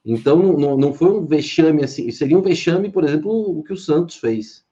[0.05, 3.77] Então, não, não foi um vexame assim, seria um vexame, por exemplo, o que o
[3.77, 4.65] Santos fez,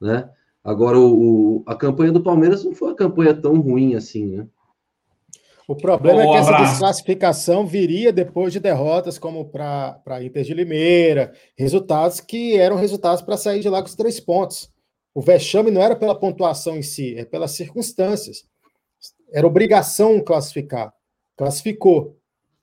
[0.00, 0.28] né?
[0.62, 4.46] Agora, o, o a campanha do Palmeiras não foi uma campanha tão ruim assim, né?
[5.66, 11.32] O problema é que essa desclassificação viria depois de derrotas como para Inter de Limeira,
[11.56, 14.71] resultados que eram resultados para sair de lá com os três pontos.
[15.14, 18.44] O vexame não era pela pontuação em si, é pelas circunstâncias.
[19.30, 20.92] Era obrigação classificar.
[21.36, 22.16] Classificou.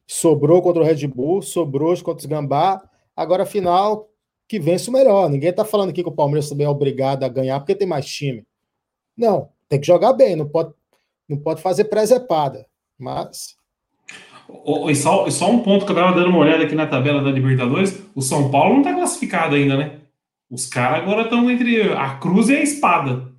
[0.08, 2.82] Sobrou contra o Red Bull, sobrou contra os Gambá.
[3.16, 4.10] Agora, final,
[4.48, 5.30] que vence o melhor.
[5.30, 8.08] Ninguém está falando aqui que o Palmeiras também é obrigado a ganhar porque tem mais
[8.08, 8.44] time.
[9.16, 10.74] Não, tem que jogar bem, não pode,
[11.28, 12.66] não pode fazer presepada.
[12.98, 13.56] Mas.
[14.88, 17.30] E só, só um ponto que eu estava dando uma olhada aqui na tabela da
[17.30, 20.00] Libertadores: o São Paulo não está classificado ainda, né?
[20.50, 23.32] Os caras agora estão entre a cruz e a espada.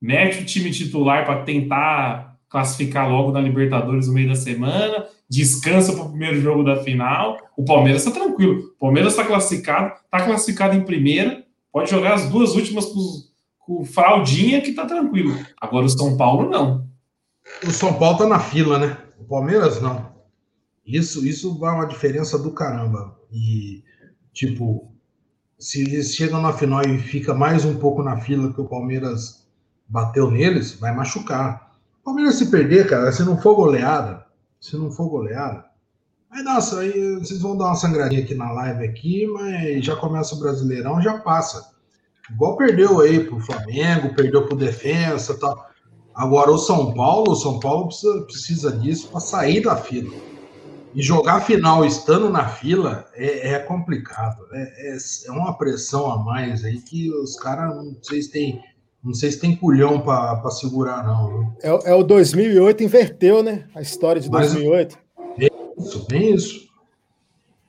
[0.00, 5.92] Mete o time titular para tentar classificar logo na Libertadores no meio da semana, descansa
[5.92, 7.36] para o primeiro jogo da final.
[7.56, 8.72] O Palmeiras está tranquilo.
[8.76, 13.00] O Palmeiras está classificado, está classificado em primeira, pode jogar as duas últimas com,
[13.58, 15.36] com Fraldinha, que está tranquilo.
[15.60, 16.86] Agora o São Paulo não.
[17.66, 18.98] O São Paulo tá na fila, né?
[19.18, 20.14] O Palmeiras não.
[20.86, 23.18] Isso, isso vai uma diferença do caramba.
[23.32, 23.82] E,
[24.32, 24.93] tipo,
[25.58, 29.46] se eles chegam na final e fica mais um pouco na fila que o Palmeiras
[29.88, 31.72] bateu neles, vai machucar.
[32.00, 34.24] O Palmeiras se perder, cara, se não for goleada,
[34.60, 35.64] se não for goleada,
[36.30, 40.34] aí nossa, aí vocês vão dar uma sangradinha aqui na live aqui, mas já começa
[40.34, 41.72] o Brasileirão, já passa.
[42.30, 45.66] Igual perdeu aí pro Flamengo, perdeu pro Defensa, tal.
[46.14, 50.14] Agora, o São Paulo, o São Paulo precisa, precisa disso para sair da fila.
[50.94, 54.46] E jogar final estando na fila é, é complicado.
[54.52, 58.62] É, é, é, uma pressão a mais aí que os caras não sei se tem.
[59.02, 61.54] Não sei se tem culhão para segurar, não.
[61.62, 63.64] É, é, o 2008 inverteu, né?
[63.74, 64.98] A história de 2008.
[65.18, 66.68] Mas, é isso, bem isso.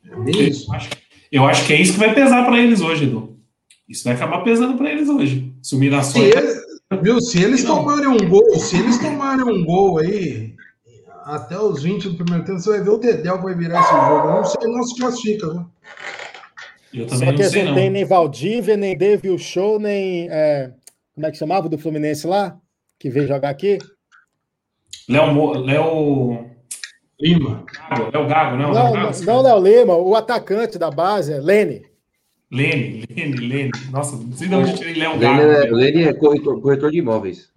[0.10, 0.70] É bem isso.
[0.70, 0.90] Eu acho,
[1.32, 3.38] eu acho que é isso que vai pesar para eles hoje, Edu.
[3.90, 5.54] Isso vai acabar pesando para eles hoje.
[5.62, 6.22] Se o Mirassol.
[7.02, 7.20] Viu?
[7.20, 10.55] Se eles tomarem um gol, se eles tomarem um gol aí,
[11.26, 13.90] até os 20 do primeiro tempo, você vai ver o Dedel que vai virar esse
[13.90, 14.28] jogo.
[14.28, 15.66] não sei, não se classifica, viu?
[16.94, 17.74] Eu também Só que não sei, não.
[17.74, 20.30] tem nem Valdívia, nem Devil Show, nem.
[20.30, 20.72] É,
[21.16, 22.56] como é que chamava do Fluminense lá?
[23.00, 23.80] Que veio jogar aqui?
[25.10, 25.54] Léo.
[25.54, 26.46] Léo...
[27.20, 27.66] Lima.
[28.14, 28.74] Léo Gago, não?
[28.74, 31.86] Não, não, Léo Lima, o atacante da base é Lene.
[32.52, 33.72] Lene, Lene, Lene.
[33.90, 37.50] Nossa, não sei de onde tirei Léo Lene, é, Lene é corretor, corretor de imóveis.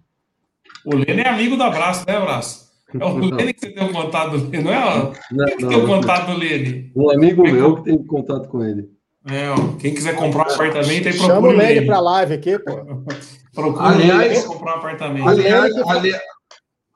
[0.85, 2.68] O Lene é amigo do Abraço, né, Abraço?
[2.97, 4.79] É o Lene que você tem o contato do Lene, não é?
[4.79, 6.91] Ó, não, quem que não, tem o contato do Lene?
[6.95, 8.89] Um amigo quem meu que tem contato com ele.
[9.27, 12.57] É, ó, quem quiser comprar um apartamento, aí procura Chama o Lene para live aqui,
[12.57, 12.71] pô.
[13.53, 15.27] procura aliás, comprar um apartamento.
[15.27, 16.21] Aliás, aliás,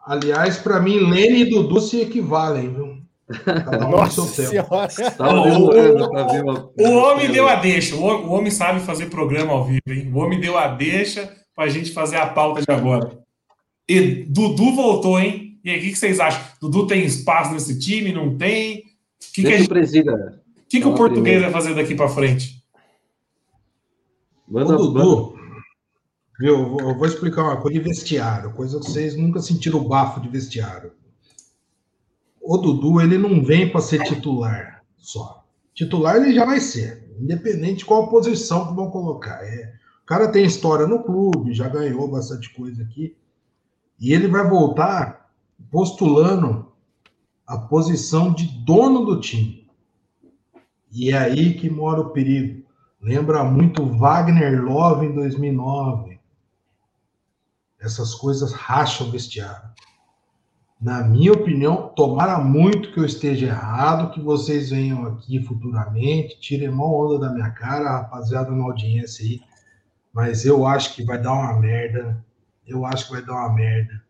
[0.06, 3.04] aliás para mim, Lene e Dudu se equivalem, viu?
[3.89, 4.89] Nossa senhora.
[6.78, 7.96] o, homem deu a deixa.
[7.96, 10.12] O, homem sabe fazer programa ao vivo, hein?
[10.14, 13.12] O homem deu a deixa para a gente fazer a pauta de agora.
[13.88, 15.53] E Dudu voltou, hein?
[15.64, 16.43] E aí, o que, vocês acham?
[16.59, 18.11] Dudu tem espaço nesse time?
[18.11, 18.80] Não tem?
[18.80, 19.70] O que, que, gente...
[19.70, 20.41] presida.
[20.68, 22.64] que, que o português vai fazer daqui para frente?
[24.47, 25.36] Manda, o Dudu,
[26.39, 30.20] viu, eu vou explicar uma coisa de vestiário, coisa que vocês nunca sentiram o bafo
[30.20, 30.91] de vestiário
[32.43, 35.45] o Dudu ele não vem para ser titular só.
[35.74, 39.41] Titular ele já vai ser, independente de qual posição que vão colocar.
[39.43, 43.16] É, o cara tem história no clube, já ganhou bastante coisa aqui.
[43.97, 45.22] E ele vai voltar
[45.72, 46.72] postulando
[47.45, 49.70] a posição de dono do time.
[50.91, 52.64] E é aí que mora o perigo.
[53.01, 56.20] Lembra muito Wagner Love em 2009.
[57.80, 59.74] Essas coisas racham o vestiário
[60.84, 66.70] na minha opinião, tomara muito que eu esteja errado, que vocês venham aqui futuramente, tirem
[66.70, 69.39] mão onda da minha cara, rapaziada na audiência aí,
[70.11, 72.22] mas eu acho que vai dar uma merda,
[72.68, 74.03] eu acho que vai dar uma merda,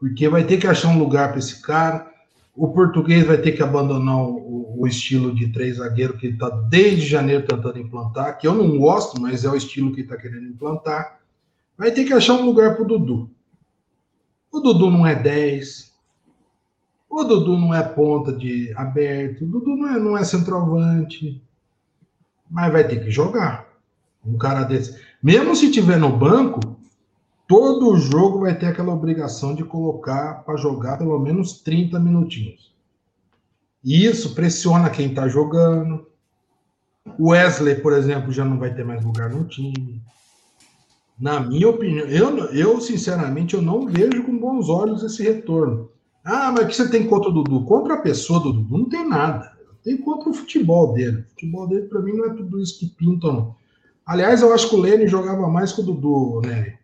[0.00, 2.10] porque vai ter que achar um lugar para esse cara,
[2.56, 7.06] O português vai ter que abandonar o, o estilo de três zagueiro que está desde
[7.06, 11.20] janeiro tentando implantar, que eu não gosto, mas é o estilo que está querendo implantar.
[11.78, 13.30] Vai ter que achar um lugar para o Dudu.
[14.50, 15.92] O Dudu não é 10.
[17.08, 19.44] O Dudu não é ponta de aberto.
[19.44, 21.40] O Dudu não é, não é centroavante.
[22.50, 23.68] Mas vai ter que jogar.
[24.24, 25.00] Um cara desse.
[25.22, 26.69] Mesmo se tiver no banco,
[27.50, 32.72] todo jogo vai ter aquela obrigação de colocar para jogar pelo menos 30 minutinhos.
[33.82, 36.06] E isso pressiona quem está jogando.
[37.18, 40.00] O Wesley, por exemplo, já não vai ter mais lugar no time.
[41.18, 45.90] Na minha opinião, eu, eu sinceramente eu não vejo com bons olhos esse retorno.
[46.24, 47.64] Ah, mas o que você tem contra o Dudu?
[47.64, 49.58] Contra a pessoa do Dudu não tem nada.
[49.82, 51.22] Tem contra o futebol dele.
[51.22, 53.56] O futebol dele, para mim, não é tudo isso que pintam.
[54.06, 56.78] Aliás, eu acho que o Lene jogava mais que o Dudu, né?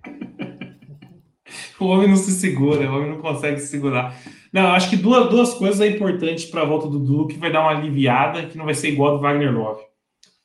[1.81, 4.17] O homem não se segura, o homem não consegue se segurar.
[4.53, 7.53] Não, acho que duas, duas coisas é importantes para a volta do Dudu que vai
[7.53, 9.83] dar uma aliviada, que não vai ser igual do Wagner Love.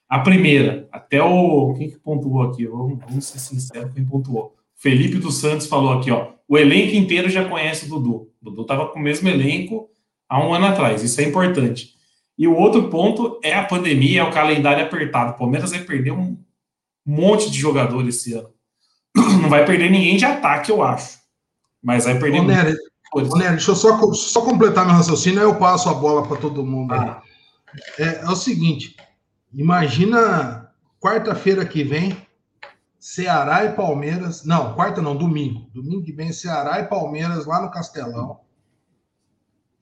[0.10, 1.74] A primeira, até o.
[1.78, 2.66] Quem que pontuou aqui?
[2.66, 4.56] Vamos, vamos ser sinceros, quem pontuou?
[4.76, 6.34] Felipe dos Santos falou aqui, ó.
[6.50, 8.30] O elenco inteiro já conhece o Dudu.
[8.42, 9.90] O Dudu estava com o mesmo elenco
[10.28, 11.02] há um ano atrás.
[11.02, 11.94] Isso é importante.
[12.38, 15.32] E o outro ponto é a pandemia, é o calendário apertado.
[15.32, 16.38] O Palmeiras vai perder um
[17.06, 18.50] monte de jogador esse ano.
[19.42, 21.20] Não vai perder ninguém de ataque, eu acho.
[21.82, 22.40] Mas vai perder.
[22.40, 22.76] Ô, Nery,
[23.14, 26.38] ô, Nery, deixa eu só, só completar meu raciocínio, aí eu passo a bola para
[26.38, 26.94] todo mundo.
[26.94, 27.22] Ah.
[27.98, 28.96] É, é o seguinte:
[29.54, 32.16] Imagina quarta-feira que vem,
[32.98, 34.46] Ceará e Palmeiras.
[34.46, 35.70] Não, quarta não, domingo.
[35.74, 38.40] Domingo que vem, Ceará e Palmeiras lá no Castelão.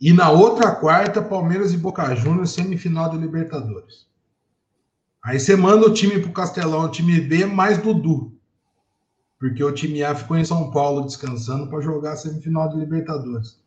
[0.01, 4.07] E na outra quarta, Palmeiras e Boca Juniors, semifinal de Libertadores.
[5.21, 8.38] Aí você manda o time pro Castelão, o time B mais Dudu.
[9.39, 13.57] Porque o time A ficou em São Paulo descansando para jogar a semifinal de Libertadores.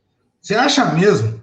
[0.40, 1.40] Você acha mesmo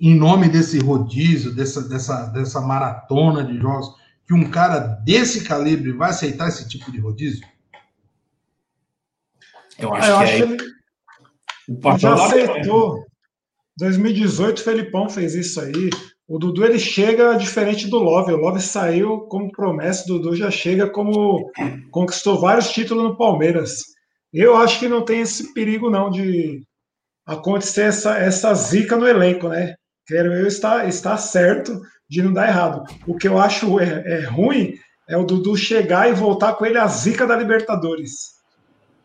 [0.00, 3.94] em nome desse rodízio, dessa, dessa, dessa maratona de jogos,
[4.26, 7.46] que um cara desse calibre vai aceitar esse tipo de rodízio?
[9.78, 10.46] Eu acho, ah, eu que, acho
[11.66, 13.04] que ele já aceitou.
[13.76, 15.90] 2018, o Felipão fez isso aí.
[16.26, 18.32] O Dudu ele chega diferente do Love.
[18.32, 21.50] O Love saiu como promessa, o Dudu já chega como
[21.90, 23.82] conquistou vários títulos no Palmeiras.
[24.32, 26.62] Eu acho que não tem esse perigo não de
[27.26, 29.74] acontecer essa, essa zica no elenco, né?
[30.06, 32.84] quero eu estar, estar certo de não dar errado.
[33.06, 34.74] O que eu acho é, é ruim
[35.08, 38.34] é o Dudu chegar e voltar com ele a zica da Libertadores.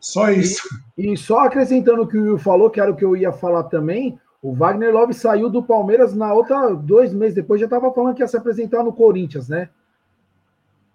[0.00, 0.66] Só isso.
[0.96, 3.32] E, e, só acrescentando o que o Will falou, que era o que eu ia
[3.32, 7.92] falar também, o Wagner Love saiu do Palmeiras na outra, dois meses depois, já estava
[7.92, 9.68] falando que ia se apresentar no Corinthians, né?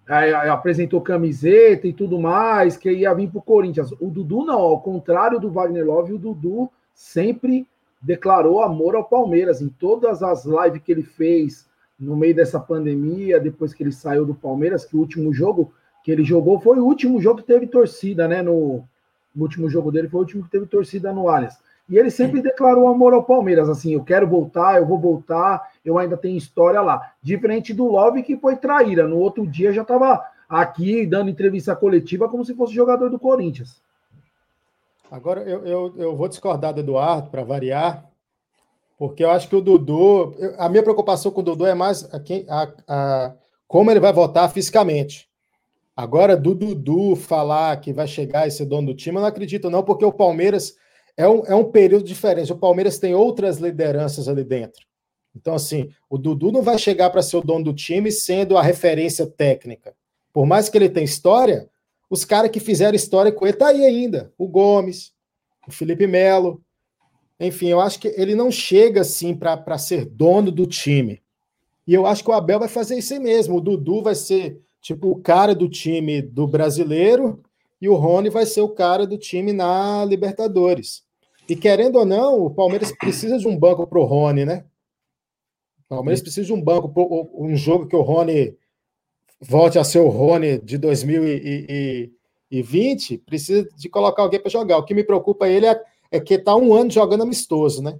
[0.07, 3.91] Aí, aí, apresentou camiseta e tudo mais, que ia vir para o Corinthians.
[3.99, 7.67] O Dudu não, ao contrário do Wagner Love, o Dudu sempre
[8.01, 11.67] declarou amor ao Palmeiras em todas as lives que ele fez
[11.99, 15.73] no meio dessa pandemia, depois que ele saiu do Palmeiras, que o último jogo
[16.03, 18.43] que ele jogou foi o último jogo que teve torcida, né?
[18.43, 18.83] No,
[19.35, 21.57] no último jogo dele foi o último que teve torcida no Allianz.
[21.87, 25.99] E ele sempre declarou amor ao Palmeiras, assim, eu quero voltar, eu vou voltar, eu
[25.99, 27.13] ainda tenho história lá.
[27.21, 29.07] Diferente do Love, que foi traíra.
[29.07, 33.81] No outro dia já estava aqui dando entrevista coletiva como se fosse jogador do Corinthians.
[35.11, 38.03] Agora eu, eu, eu vou discordar do Eduardo para variar,
[38.97, 42.17] porque eu acho que o Dudu, a minha preocupação com o Dudu é mais a,
[42.49, 43.33] a, a,
[43.67, 45.29] como ele vai votar fisicamente.
[45.95, 49.69] Agora, do Dudu falar que vai chegar e ser dono do time, eu não acredito,
[49.69, 50.75] não, porque o Palmeiras
[51.17, 52.51] é um, é um período diferente.
[52.51, 54.85] O Palmeiras tem outras lideranças ali dentro.
[55.35, 58.61] Então, assim, o Dudu não vai chegar para ser o dono do time sendo a
[58.61, 59.93] referência técnica.
[60.31, 61.69] Por mais que ele tenha história,
[62.09, 64.33] os caras que fizeram história com ele tá aí ainda.
[64.37, 65.13] O Gomes,
[65.67, 66.61] o Felipe Melo.
[67.39, 71.21] Enfim, eu acho que ele não chega assim para ser dono do time.
[71.87, 73.57] E eu acho que o Abel vai fazer isso aí mesmo.
[73.57, 77.41] O Dudu vai ser tipo o cara do time do brasileiro
[77.81, 81.04] e o Rony vai ser o cara do time na Libertadores.
[81.47, 84.65] E querendo ou não, o Palmeiras precisa de um banco para o Rony, né?
[85.85, 86.91] O Palmeiras precisa de um banco,
[87.37, 88.57] um jogo que o Rony
[89.39, 94.77] volte a ser o Rony de 2020, precisa de colocar alguém para jogar.
[94.77, 95.79] O que me preocupa ele é,
[96.11, 97.99] é que está um ano jogando amistoso, né?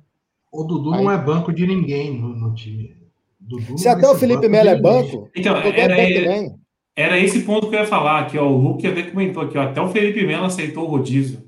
[0.52, 1.04] O Dudu Aí...
[1.04, 2.96] não é banco de ninguém no, no time.
[3.40, 6.56] Dudu Se até o Felipe Melo é banco, então, era, é
[6.96, 8.50] era, esse ponto que eu ia falar aqui, ó.
[8.50, 9.64] O Luke até comentou aqui, ó.
[9.64, 11.45] Até o Felipe Melo aceitou o rodízio.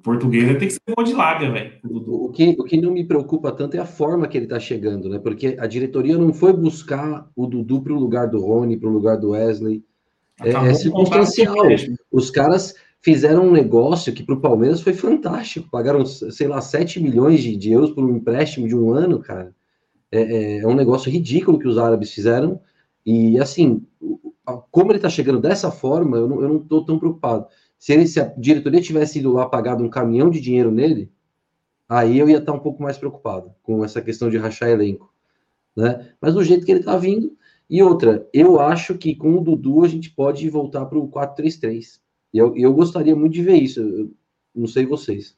[0.00, 1.72] O português vai ter que ser um de lábia, velho.
[1.84, 5.10] O que, o que não me preocupa tanto é a forma que ele tá chegando,
[5.10, 5.18] né?
[5.18, 8.92] Porque a diretoria não foi buscar o Dudu para o lugar do Rony, para o
[8.92, 9.84] lugar do Wesley.
[10.42, 11.54] É, é circunstancial.
[12.10, 15.68] Os caras fizeram um negócio que para o Palmeiras foi fantástico.
[15.70, 19.54] Pagaram, sei lá, 7 milhões de, de euros por um empréstimo de um ano, cara.
[20.10, 22.58] É, é, é um negócio ridículo que os árabes fizeram.
[23.04, 23.82] E assim,
[24.70, 27.46] como ele está chegando dessa forma, eu não estou tão preocupado.
[27.80, 31.10] Se, ele, se a diretoria tivesse ido lá pagado um caminhão de dinheiro nele,
[31.88, 35.10] aí eu ia estar um pouco mais preocupado com essa questão de rachar elenco.
[35.74, 36.10] Né?
[36.20, 37.34] Mas do jeito que ele está vindo.
[37.70, 42.00] E outra, eu acho que com o Dudu a gente pode voltar para o 4-3-3.
[42.34, 43.80] E eu, eu gostaria muito de ver isso.
[43.80, 44.12] Eu,
[44.54, 45.34] não sei vocês.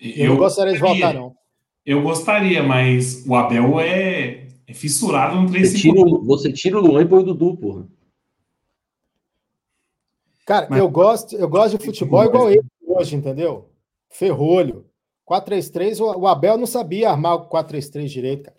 [0.00, 1.36] Eu, eu não gostaria de voltar, não.
[1.84, 6.80] Eu gostaria, mas o Abel é, é fissurado no 3 você tira, você tira o
[6.80, 7.86] Luan e põe o Dudu, porra.
[10.48, 10.78] Cara, Mas...
[10.78, 13.68] eu gosto, eu gosto de futebol igual ele hoje, entendeu?
[14.08, 14.86] Ferrolho.
[15.28, 18.56] 4-3-3, o Abel não sabia armar o 4-3-3 direito, cara.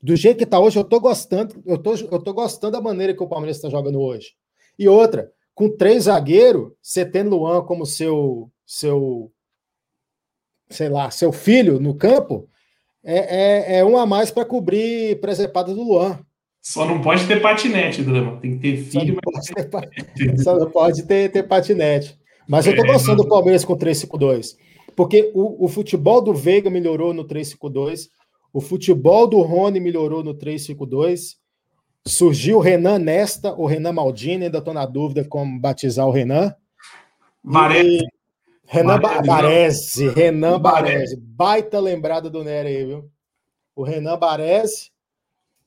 [0.00, 3.12] Do jeito que tá hoje, eu tô gostando, eu tô, eu tô gostando da maneira
[3.12, 4.34] que o Palmeiras está jogando hoje.
[4.78, 9.32] E outra, com três zagueiros, você tendo Luan como seu, seu,
[10.70, 12.48] sei lá, seu filho no campo,
[13.02, 16.24] é, é, é um a mais para cobrir presepada do Luan.
[16.62, 18.38] Só não pode ter patinete, Drama.
[18.40, 19.50] Tem que ter filho, só mas.
[19.50, 22.16] Não pode ter, só não pode ter, ter patinete.
[22.48, 24.56] Mas eu tô é, gostando do Palmeiras com 3-5-2.
[24.94, 28.08] Porque o, o futebol do Veiga melhorou no 3-5-2.
[28.52, 31.36] O futebol do Rony melhorou no 3-5-2.
[32.06, 36.54] Surgiu o Renan Nesta, o Renan Maldini, ainda estou na dúvida como batizar o Renan.
[37.42, 38.06] Varese.
[38.66, 41.16] Renan Baresi, Renan Baresi.
[41.20, 43.10] Baita lembrada do Nery aí, viu?
[43.74, 44.91] O Renan Baresi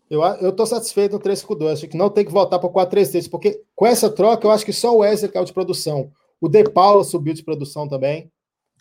[0.09, 1.79] eu, eu tô satisfeito no 352.
[1.79, 4.65] Acho que não tem que voltar para o 433, porque com essa troca eu acho
[4.65, 6.11] que só o Wesley caiu de produção.
[6.39, 8.31] O De Paula subiu de produção também.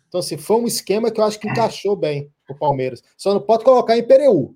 [0.09, 3.03] Então, assim, foi um esquema que eu acho que encaixou bem o Palmeiras.
[3.16, 4.55] Só não pode colocar em Pereu.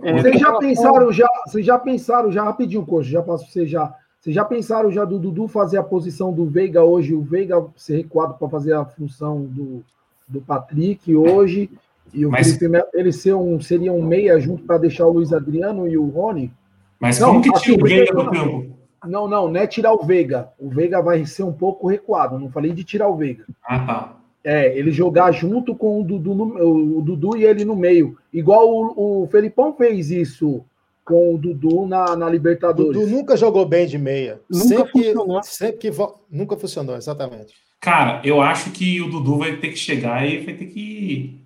[0.00, 3.70] É, vocês já pensaram, já, vocês já pensaram, já rapidinho, coach, já passo para vocês
[3.70, 3.94] já.
[4.20, 7.96] Vocês já pensaram já do Dudu fazer a posição do Veiga hoje, o Veiga ser
[7.96, 9.84] recuado para fazer a função do,
[10.28, 11.68] do Patrick hoje,
[12.12, 15.12] e o mas, Felipe Melo, ele ser um, seria um meia junto para deixar o
[15.12, 16.52] Luiz Adriano e o Rony?
[17.00, 18.76] Mas não, como que assim, tira o Veiga do campo?
[19.04, 20.50] Não, não, não é tirar o Veiga.
[20.58, 22.38] O Veiga vai ser um pouco recuado.
[22.38, 23.44] Não falei de tirar o Veiga.
[23.64, 24.16] Ah, tá.
[24.44, 28.16] É, ele jogar junto com o Dudu, no, o Dudu e ele no meio.
[28.32, 30.64] Igual o, o Felipão fez isso
[31.04, 32.96] com o Dudu na, na Libertadores.
[32.96, 34.40] O Dudu nunca jogou bem de meia.
[34.48, 35.40] Nunca sempre funcionou.
[35.40, 36.20] Que, sempre que vo...
[36.30, 37.54] Nunca funcionou, exatamente.
[37.80, 41.41] Cara, eu acho que o Dudu vai ter que chegar e vai ter que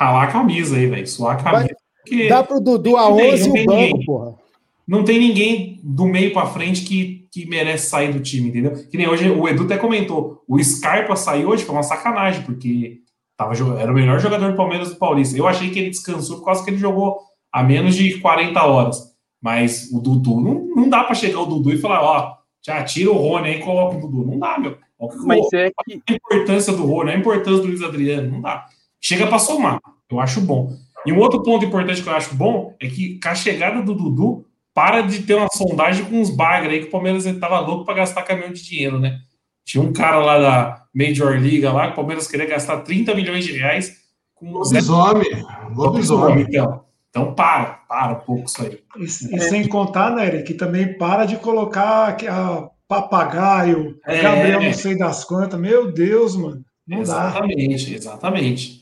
[0.00, 1.06] ralar a camisa aí, velho.
[1.06, 1.76] Suar a camisa.
[2.08, 4.34] Vai, dá pro Dudu a 11 e o banco, ninguém, porra.
[4.88, 8.72] Não tem ninguém do meio para frente que, que merece sair do time, entendeu?
[8.72, 10.42] Que nem hoje o Edu até comentou.
[10.48, 12.98] O Scarpa saiu hoje foi uma sacanagem, porque
[13.36, 15.36] tava, era o melhor jogador do Palmeiras do Paulista.
[15.36, 17.18] Eu achei que ele descansou por causa que ele jogou
[17.52, 19.10] a menos de 40 horas.
[19.40, 22.34] Mas o Dudu, não, não dá para chegar o Dudu e falar, ó,
[22.64, 24.30] já tira o Rony aí e coloca o Dudu.
[24.30, 24.76] Não dá, meu.
[25.24, 26.02] Mas é que...
[26.10, 28.66] A importância do Rony, a importância do Luiz Adriano, não dá
[29.00, 29.80] chega para somar.
[30.10, 30.72] Eu acho bom.
[31.06, 33.94] E um outro ponto importante que eu acho bom é que com a chegada do
[33.94, 34.44] Dudu,
[34.74, 37.94] para de ter uma sondagem com uns bagres aí que o Palmeiras estava louco para
[37.94, 39.18] gastar caminhão de dinheiro, né?
[39.64, 43.44] Tinha um cara lá da Major League lá, que o Palmeiras queria gastar 30 milhões
[43.44, 43.96] de reais
[44.34, 45.44] com lobisomem.
[45.74, 46.46] Lobisomem.
[46.48, 46.84] Então.
[47.08, 48.80] então para, para um pouco isso aí.
[48.98, 54.72] E, e sem contar, né, que também para de colocar a papagaio, é, Gabriel não
[54.72, 55.60] sei das quantas.
[55.60, 56.64] Meu Deus, mano.
[56.86, 57.96] Não exatamente, dá.
[57.96, 58.79] exatamente.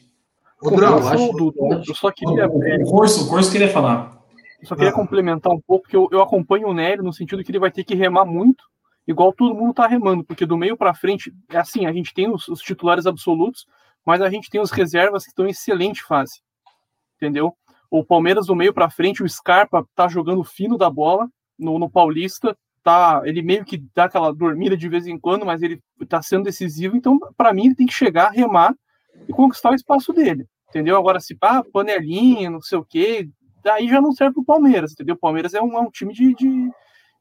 [0.60, 1.32] O acho...
[1.32, 1.54] do,
[1.86, 2.46] eu só queria.
[2.46, 4.18] O curso, o curso queria falar.
[4.60, 4.94] Eu só queria ah.
[4.94, 7.84] complementar um pouco, que eu, eu acompanho o Nélio no sentido que ele vai ter
[7.84, 8.64] que remar muito,
[9.06, 12.28] igual todo mundo tá remando, porque do meio para frente, é assim, a gente tem
[12.28, 13.66] os, os, titulares absolutos,
[14.04, 16.40] mas a gente tem os reservas que estão em excelente fase.
[17.16, 17.54] Entendeu?
[17.88, 21.88] O Palmeiras do meio para frente, o Scarpa tá jogando fino da bola no, no
[21.88, 26.20] Paulista, tá, ele meio que dá aquela dormida de vez em quando, mas ele tá
[26.20, 28.74] sendo decisivo, então para mim ele tem que chegar, remar
[29.26, 30.96] e conquistar o espaço dele, entendeu?
[30.96, 33.28] Agora, se pá, panelinha, não sei o quê,
[33.62, 35.14] daí já não serve pro Palmeiras, entendeu?
[35.14, 36.70] O Palmeiras é um, é um time de, de,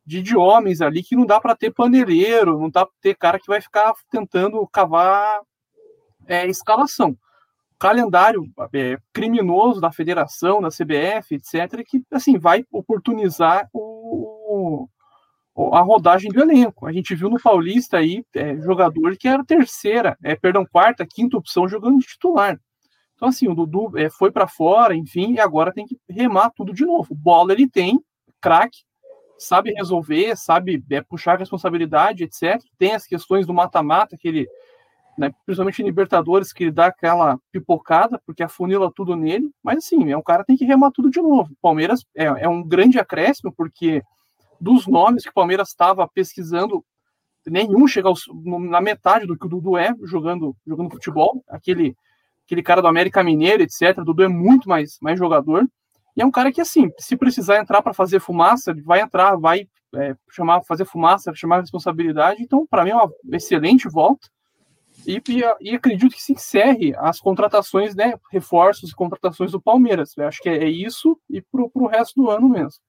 [0.05, 3.39] de, de, homens ali que não dá para ter paneleiro, não dá para ter cara
[3.39, 5.41] que vai ficar tentando cavar
[6.27, 7.11] é, escalação.
[7.11, 8.43] O calendário
[8.73, 14.87] é, criminoso da federação, da CBF, etc., que assim vai oportunizar o,
[15.73, 16.85] a rodagem do elenco.
[16.85, 21.37] A gente viu no Paulista aí é, jogador que era terceira, é, perdão, quarta, quinta
[21.37, 22.59] opção jogando de titular.
[23.15, 26.71] Então, assim, o Dudu é, foi para fora, enfim, e agora tem que remar tudo
[26.71, 27.15] de novo.
[27.15, 27.99] Bola ele tem,
[28.39, 28.79] craque,
[29.39, 32.61] sabe resolver, sabe é, puxar responsabilidade, etc.
[32.77, 34.47] Tem as questões do mata-mata, que ele,
[35.17, 40.11] né, principalmente em Libertadores, que ele dá aquela pipocada, porque afunila tudo nele, mas assim,
[40.11, 41.49] é um cara que tem que remar tudo de novo.
[41.59, 44.03] Palmeiras é, é um grande acréscimo, porque
[44.59, 46.83] dos nomes que o Palmeiras estava pesquisando,
[47.45, 48.23] nenhum chega aos,
[48.69, 51.43] na metade do que o Dudu é jogando, jogando futebol.
[51.47, 51.95] Aquele
[52.47, 53.97] aquele cara do América Mineiro, etc.
[53.97, 55.67] O Dudu é muito mais, mais jogador.
[56.15, 59.35] E é um cara que, assim, se precisar entrar para fazer fumaça, ele vai entrar,
[59.35, 62.41] vai é, chamar, fazer fumaça, chamar responsabilidade.
[62.41, 64.27] Então, para mim, é uma excelente volta.
[65.05, 70.17] E, e, e, acredito que se encerre as contratações, né, reforços e contratações do Palmeiras.
[70.17, 72.81] Eu acho que é, é isso e para o resto do ano mesmo.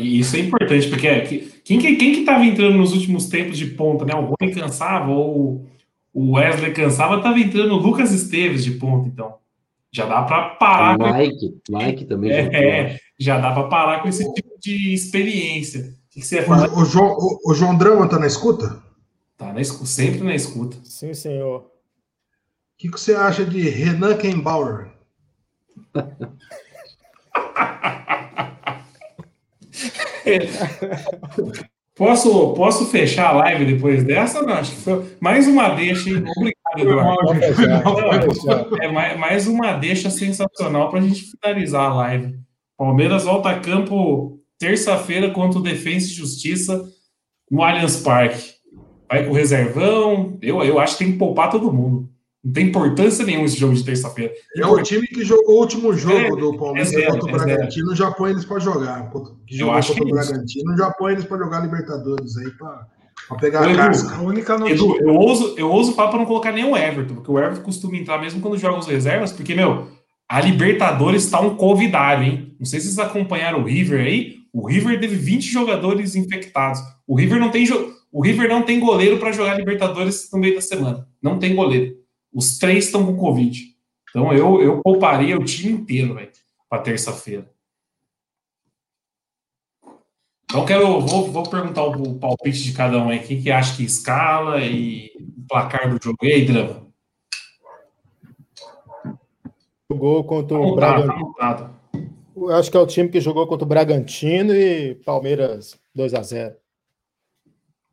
[0.00, 3.66] Isso é importante, porque é, quem, quem, quem que estava entrando nos últimos tempos de
[3.66, 4.14] ponta, né?
[4.14, 5.66] O Rony cansava ou
[6.12, 9.36] o Wesley cansava, estava entrando o Lucas Esteves de ponta, então.
[9.92, 10.98] Já dá para parar.
[11.00, 11.78] O Mike, com...
[11.78, 12.30] Mike também.
[12.30, 15.80] É, é já dá para parar com esse tipo de experiência.
[15.80, 16.68] O que, você fala?
[16.68, 18.82] O, o, João, o, o João Drama tá na escuta?
[19.36, 20.76] Tá na escuta, sempre na escuta.
[20.84, 21.60] Sim, senhor.
[21.60, 21.70] O
[22.76, 24.90] que, que você acha de Renan Kembauer?
[32.00, 34.40] Posso, posso fechar a live depois dessa?
[34.40, 36.08] Não, acho que foi mais uma deixa.
[36.08, 36.24] Hein?
[36.34, 37.30] Obrigado, Eduardo.
[38.82, 42.38] É mais, uma deixa sensacional para a gente finalizar a live.
[42.74, 46.88] Palmeiras volta a campo terça-feira contra o Defensa e Justiça
[47.50, 48.54] no Allianz Parque.
[49.06, 50.38] Vai com o reservão.
[50.40, 52.08] Eu, eu acho que tem que poupar todo mundo.
[52.42, 54.32] Não tem importância nenhuma esse jogo de terça-feira.
[54.56, 57.94] É o time que jogou o último jogo é, do Palmeiras é contra o Bragantino,
[57.94, 59.10] já põe eles para jogar.
[59.46, 62.86] Que jogou contra o é Bragantino, já põe eles para jogar Libertadores aí para
[63.36, 64.16] pegar a casca.
[64.16, 64.82] A única notícia.
[64.82, 67.62] Edu, eu ouso, eu ouso falar para não colocar nem o Everton, porque o Everton
[67.62, 69.88] costuma entrar mesmo quando joga os reservas, porque, meu,
[70.26, 72.56] a Libertadores está um convidado, hein?
[72.58, 74.36] Não sei se vocês acompanharam o River aí.
[74.52, 76.80] O River teve 20 jogadores infectados.
[77.06, 77.66] O River não tem,
[78.10, 81.06] o River não tem goleiro para jogar Libertadores no meio da semana.
[81.22, 81.99] Não tem goleiro.
[82.32, 83.74] Os três estão com Covid.
[84.10, 86.30] Então eu, eu pouparia o time inteiro, velho,
[86.68, 87.50] para terça-feira.
[90.44, 93.84] Então quero, vou, vou perguntar o palpite de cada um aí, quem que acha que
[93.84, 96.18] escala e o placar do jogo.
[96.22, 96.90] E aí, Drama?
[99.88, 101.34] Jogou contra o Bragantino.
[102.52, 106.56] Acho que é o time que jogou contra o Bragantino e Palmeiras 2 a 0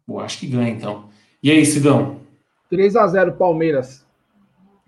[0.07, 1.09] Pô, acho que ganha, então.
[1.43, 2.21] E aí, Sidão?
[2.69, 4.06] 3 a 0 Palmeiras.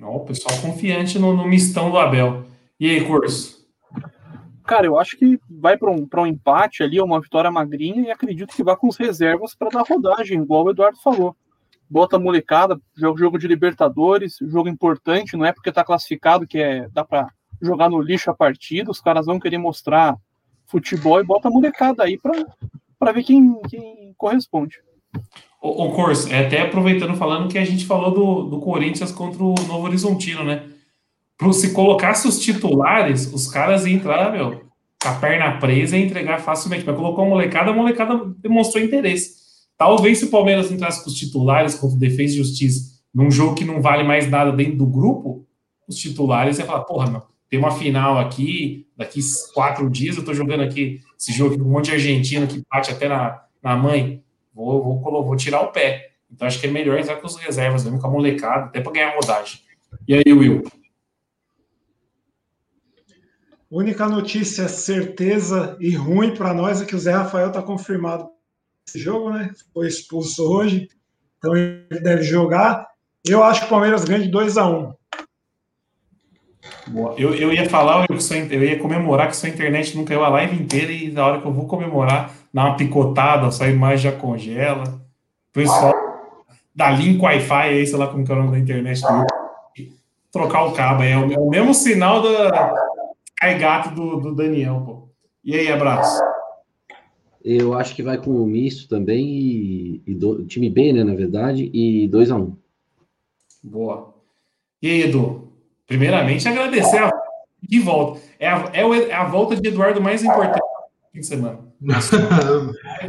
[0.02, 2.46] Ó, o pessoal confiante no, no mistão do Abel.
[2.80, 3.60] E aí, Curso?
[4.64, 8.56] Cara, eu acho que vai para um, um empate ali, uma vitória magrinha, e acredito
[8.56, 11.36] que vai com as reservas para dar rodagem, igual o Eduardo falou.
[11.90, 16.88] Bota a molecada, jogo, de Libertadores, jogo importante, não é porque tá classificado que é,
[16.90, 17.30] dá para
[17.60, 20.16] jogar no lixo a partida, os caras vão querer mostrar
[20.68, 24.78] futebol e bota a molecada aí para ver quem, quem corresponde.
[25.62, 29.44] O, o Corso, é até aproveitando falando que a gente falou do, do Corinthians contra
[29.44, 30.64] o Novo Horizontino, né?
[31.38, 34.64] Pro, se colocasse os titulares, os caras iam entrar, meu,
[35.04, 36.86] a perna presa e entregar facilmente.
[36.86, 39.38] Mas colocou a molecada, a molecada demonstrou interesse.
[39.78, 43.56] Talvez se o Palmeiras entrasse com os titulares contra o Defesa e Justiça num jogo
[43.56, 45.46] que não vale mais nada dentro do grupo,
[45.88, 49.20] os titulares ia falar, porra, meu, tem uma final aqui, daqui
[49.54, 52.92] quatro dias eu tô jogando aqui esse jogo com um monte de argentino que bate
[52.92, 54.22] até na, na mãe
[54.66, 56.12] vou, vou, vou tirar o pé.
[56.32, 58.92] Então acho que é melhor entrar com as reservas, mesmo com a molecada, até para
[58.92, 59.62] ganhar rodagem.
[60.08, 60.64] E aí, Will?
[63.72, 68.28] Única notícia certeza e ruim para nós é que o Zé Rafael está confirmado
[68.88, 69.52] esse jogo, né?
[69.72, 70.88] Foi expulso hoje,
[71.38, 72.88] então ele deve jogar.
[73.28, 74.94] Eu acho que o Palmeiras ganha de 2 a 1 um.
[77.18, 78.18] Eu, eu ia falar, eu,
[78.50, 81.48] eu ia comemorar que sua internet não caiu a live inteira e na hora que
[81.48, 84.84] eu vou comemorar, dá uma picotada, sua imagem já congela.
[84.84, 85.94] O pessoal
[86.74, 89.26] da Link Wi-Fi aí, sei lá como que é o nome da internet do
[90.32, 91.04] trocar o cabo.
[91.04, 92.74] É o, é o mesmo sinal da
[93.36, 95.10] cai gato do, do Daniel, pô.
[95.44, 96.22] E aí, abraço.
[97.44, 101.16] Eu acho que vai com o misto também e, e do, time B, né, na
[101.16, 102.58] verdade, e 2 a 1 um.
[103.64, 104.14] Boa.
[104.82, 105.49] E aí, Edu?
[105.90, 107.12] Primeiramente, agradecer a
[107.62, 108.22] de volta.
[108.40, 111.60] É a, é, o, é a volta de Eduardo mais importante do fim de semana.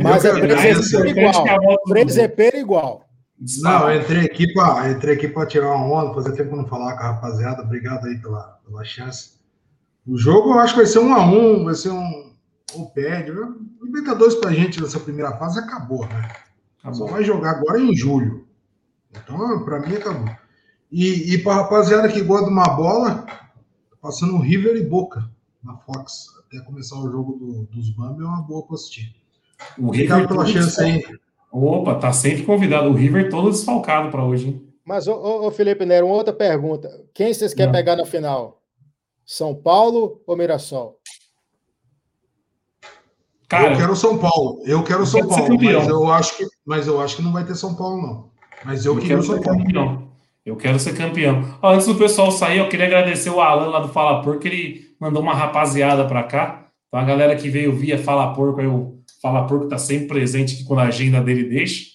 [0.00, 1.78] Mas é presepeiro.
[1.84, 3.04] Presepeiro igual.
[3.62, 6.66] Não, eu entrei aqui para entrei aqui para tirar uma onda, fazer tempo que não
[6.66, 7.62] falar com a rapaziada.
[7.62, 9.38] Obrigado aí pela, pela chance.
[10.06, 12.32] O jogo eu acho que vai ser um a um, vai ser um
[12.74, 13.32] ou perde.
[13.82, 16.28] Libertadores para a gente nessa primeira fase acabou, né?
[16.80, 17.06] Acabou.
[17.08, 18.46] Só vai jogar agora em julho.
[19.10, 20.39] Então, para mim acabou.
[20.90, 23.26] E, e para rapaziada que gosta de uma bola,
[24.00, 25.30] passando River e Boca
[25.62, 26.26] na Fox.
[26.46, 29.14] Até começar o jogo do, dos Bambi é uma boa para assistir.
[29.78, 31.04] O Obrigado pela chance aí.
[31.52, 32.88] Opa, tá sempre convidado.
[32.88, 34.68] O River todo desfalcado para hoje, hein?
[34.84, 37.04] Mas, ô, ô, Felipe Nero, uma outra pergunta.
[37.14, 38.60] Quem vocês querem pegar na final?
[39.24, 40.98] São Paulo ou Mirassol?
[43.48, 44.62] Cara, eu quero São Paulo.
[44.64, 47.54] Eu quero São Paulo, mas eu acho que, mas eu acho que não vai ter
[47.54, 48.30] São Paulo não.
[48.64, 49.58] Mas eu, eu queria São Paulo.
[49.58, 50.09] Campeão.
[50.44, 51.58] Eu quero ser campeão.
[51.60, 54.94] Ó, antes do pessoal sair, eu queria agradecer o Alan lá do Fala Porco, ele
[54.98, 56.66] mandou uma rapaziada para cá.
[56.88, 60.54] Então a galera que veio via Fala Porco, aí o Fala Porco tá sempre presente
[60.54, 61.90] aqui quando a agenda dele deixa.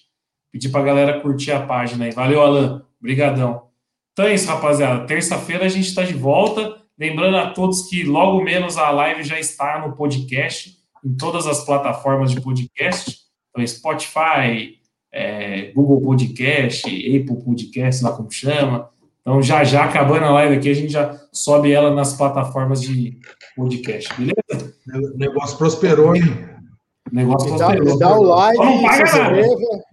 [0.52, 2.12] Pedir pra galera curtir a página aí.
[2.12, 2.82] Valeu, Alan.
[3.00, 3.66] Obrigadão.
[4.12, 5.06] Então é isso, rapaziada.
[5.06, 6.80] Terça-feira a gente está de volta.
[6.98, 10.72] Lembrando a todos que logo menos a live já está no podcast,
[11.04, 13.18] em todas as plataformas de podcast.
[13.50, 14.78] Então, Spotify,
[15.16, 18.90] é, Google Podcast, Apple Podcast, lá como chama.
[19.22, 23.18] Então, já já acabando a live aqui, a gente já sobe ela nas plataformas de
[23.56, 24.74] podcast, beleza?
[25.14, 26.22] O negócio prosperou, hein?
[27.10, 27.94] O negócio Me dá, prosperou.
[27.94, 29.40] me dá o like, Só não se paga nada.
[29.40, 29.84] inscreva.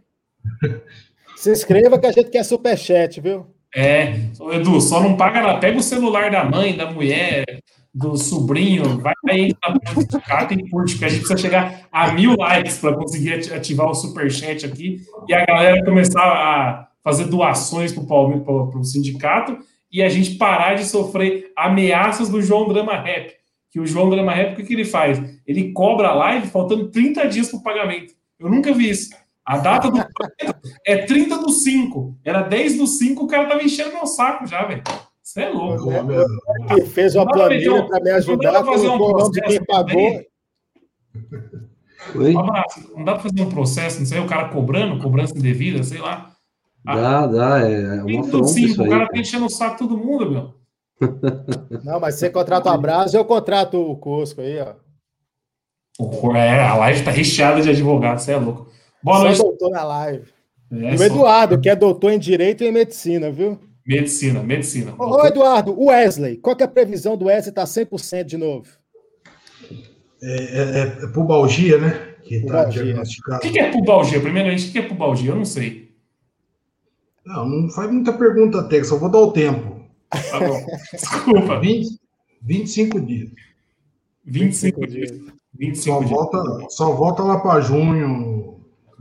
[1.38, 3.48] Se inscreva que a gente quer superchat, viu?
[3.76, 4.14] É,
[4.52, 5.60] Edu, só não paga nada.
[5.60, 7.46] Pega o celular da mãe, da mulher,
[7.94, 12.12] do sobrinho, vai aí página do Cato e curte, porque a gente precisa chegar a
[12.12, 17.26] mil likes para conseguir ati- ativar o superchat aqui e a galera começar a fazer
[17.26, 19.58] doações para o sindicato
[19.92, 23.32] e a gente parar de sofrer ameaças do João Drama Rap.
[23.70, 25.22] Que o João Drama Rap, o que, que ele faz?
[25.46, 28.14] Ele cobra a live faltando 30 dias para o pagamento.
[28.40, 29.10] Eu nunca vi isso.
[29.46, 30.00] A data do
[30.86, 32.18] é 30 do 5.
[32.24, 34.84] Era 10 do 5, o cara tava enchendo meu saco já, velho.
[35.34, 35.90] Você é louco.
[36.76, 39.40] Que fez uma planilha para me não ajudar, dá pra fazer um o nome de
[39.42, 40.22] processo quem pagou.
[42.16, 42.36] Oi?
[42.36, 42.94] Um abraço.
[42.96, 46.32] Não dá pra fazer um processo, não sei, o cara cobrando, cobrança indevida, sei lá.
[46.86, 48.90] Dá, dá, é uma 30 do afronta 5, isso o aí.
[48.90, 49.12] cara cara.
[49.14, 50.54] tá enchendo o saco de todo mundo, meu.
[51.84, 54.74] Não, mas você contrata o Abraço, eu contrato o Cusco aí, ó.
[56.00, 58.68] O- É, a live tá recheada de advogados, você é louco.
[59.02, 59.38] Boa Só noite.
[59.40, 60.28] doutor na live.
[60.72, 63.60] É, E o só- Eduardo, que é doutor em Direito e em Medicina, viu?
[63.86, 64.96] Medicina, medicina.
[64.98, 68.38] Ô, ô, Eduardo, o Wesley, qual que é a previsão do Wesley tá 100% de
[68.38, 68.68] novo?
[70.24, 72.16] é, é, é pubalgia, né?
[72.24, 72.82] Que está Pubalgia.
[72.82, 73.42] O diagnosticado.
[73.42, 74.22] que que é pubalgia?
[74.22, 75.32] Primeiramente, o que que é pubalgia?
[75.32, 75.92] Eu não sei.
[77.26, 79.82] Não, não faz muita pergunta, Tex, só vou dar o tempo.
[80.10, 80.66] Tá bom.
[80.92, 81.60] Desculpa.
[81.60, 82.00] 20,
[82.42, 83.30] 25 dias.
[84.26, 85.10] 25 dias.
[85.10, 85.16] Só
[85.58, 86.10] 25 dias.
[86.10, 88.53] volta, só volta lá para junho.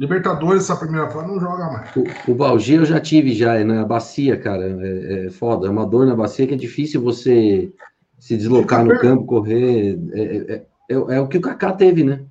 [0.03, 1.95] Libertadores, essa primeira fase, não joga mais.
[1.95, 4.65] O, o Balgia eu já tive já, é na bacia, cara.
[4.85, 7.73] É, é foda, é uma dor na bacia que é difícil você
[8.19, 9.97] se deslocar no campo, correr.
[10.13, 12.25] É, é- é- é o que o Kaká teve, né?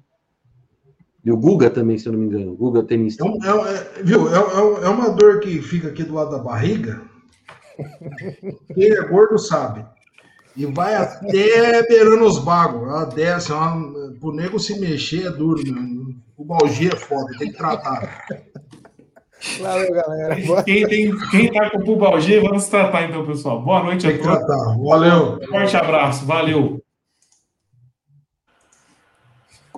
[1.23, 2.51] E o Guga também, se eu não me engano.
[2.51, 3.23] O Guga tenista.
[3.25, 4.27] É, é- é- viu?
[4.27, 7.01] É, é- é uma dor que fica aqui do lado da barriga.
[8.75, 9.85] Quem é gordo sabe.
[10.57, 12.81] E vai até beirando os bagos.
[12.89, 13.49] Ela desce.
[13.53, 15.63] é Uma, pro nego se mexer é duro.
[15.63, 16.00] Meu.
[16.41, 18.25] O balgia é foda, tem que tratar.
[19.59, 20.35] Valeu, galera.
[20.63, 23.61] Quem, tem, quem tá com pubalgia, vamos tratar então, pessoal.
[23.61, 24.39] Boa noite a Tem que todos.
[24.43, 24.75] tratar.
[24.79, 25.39] Valeu.
[25.47, 26.80] Forte abraço, valeu.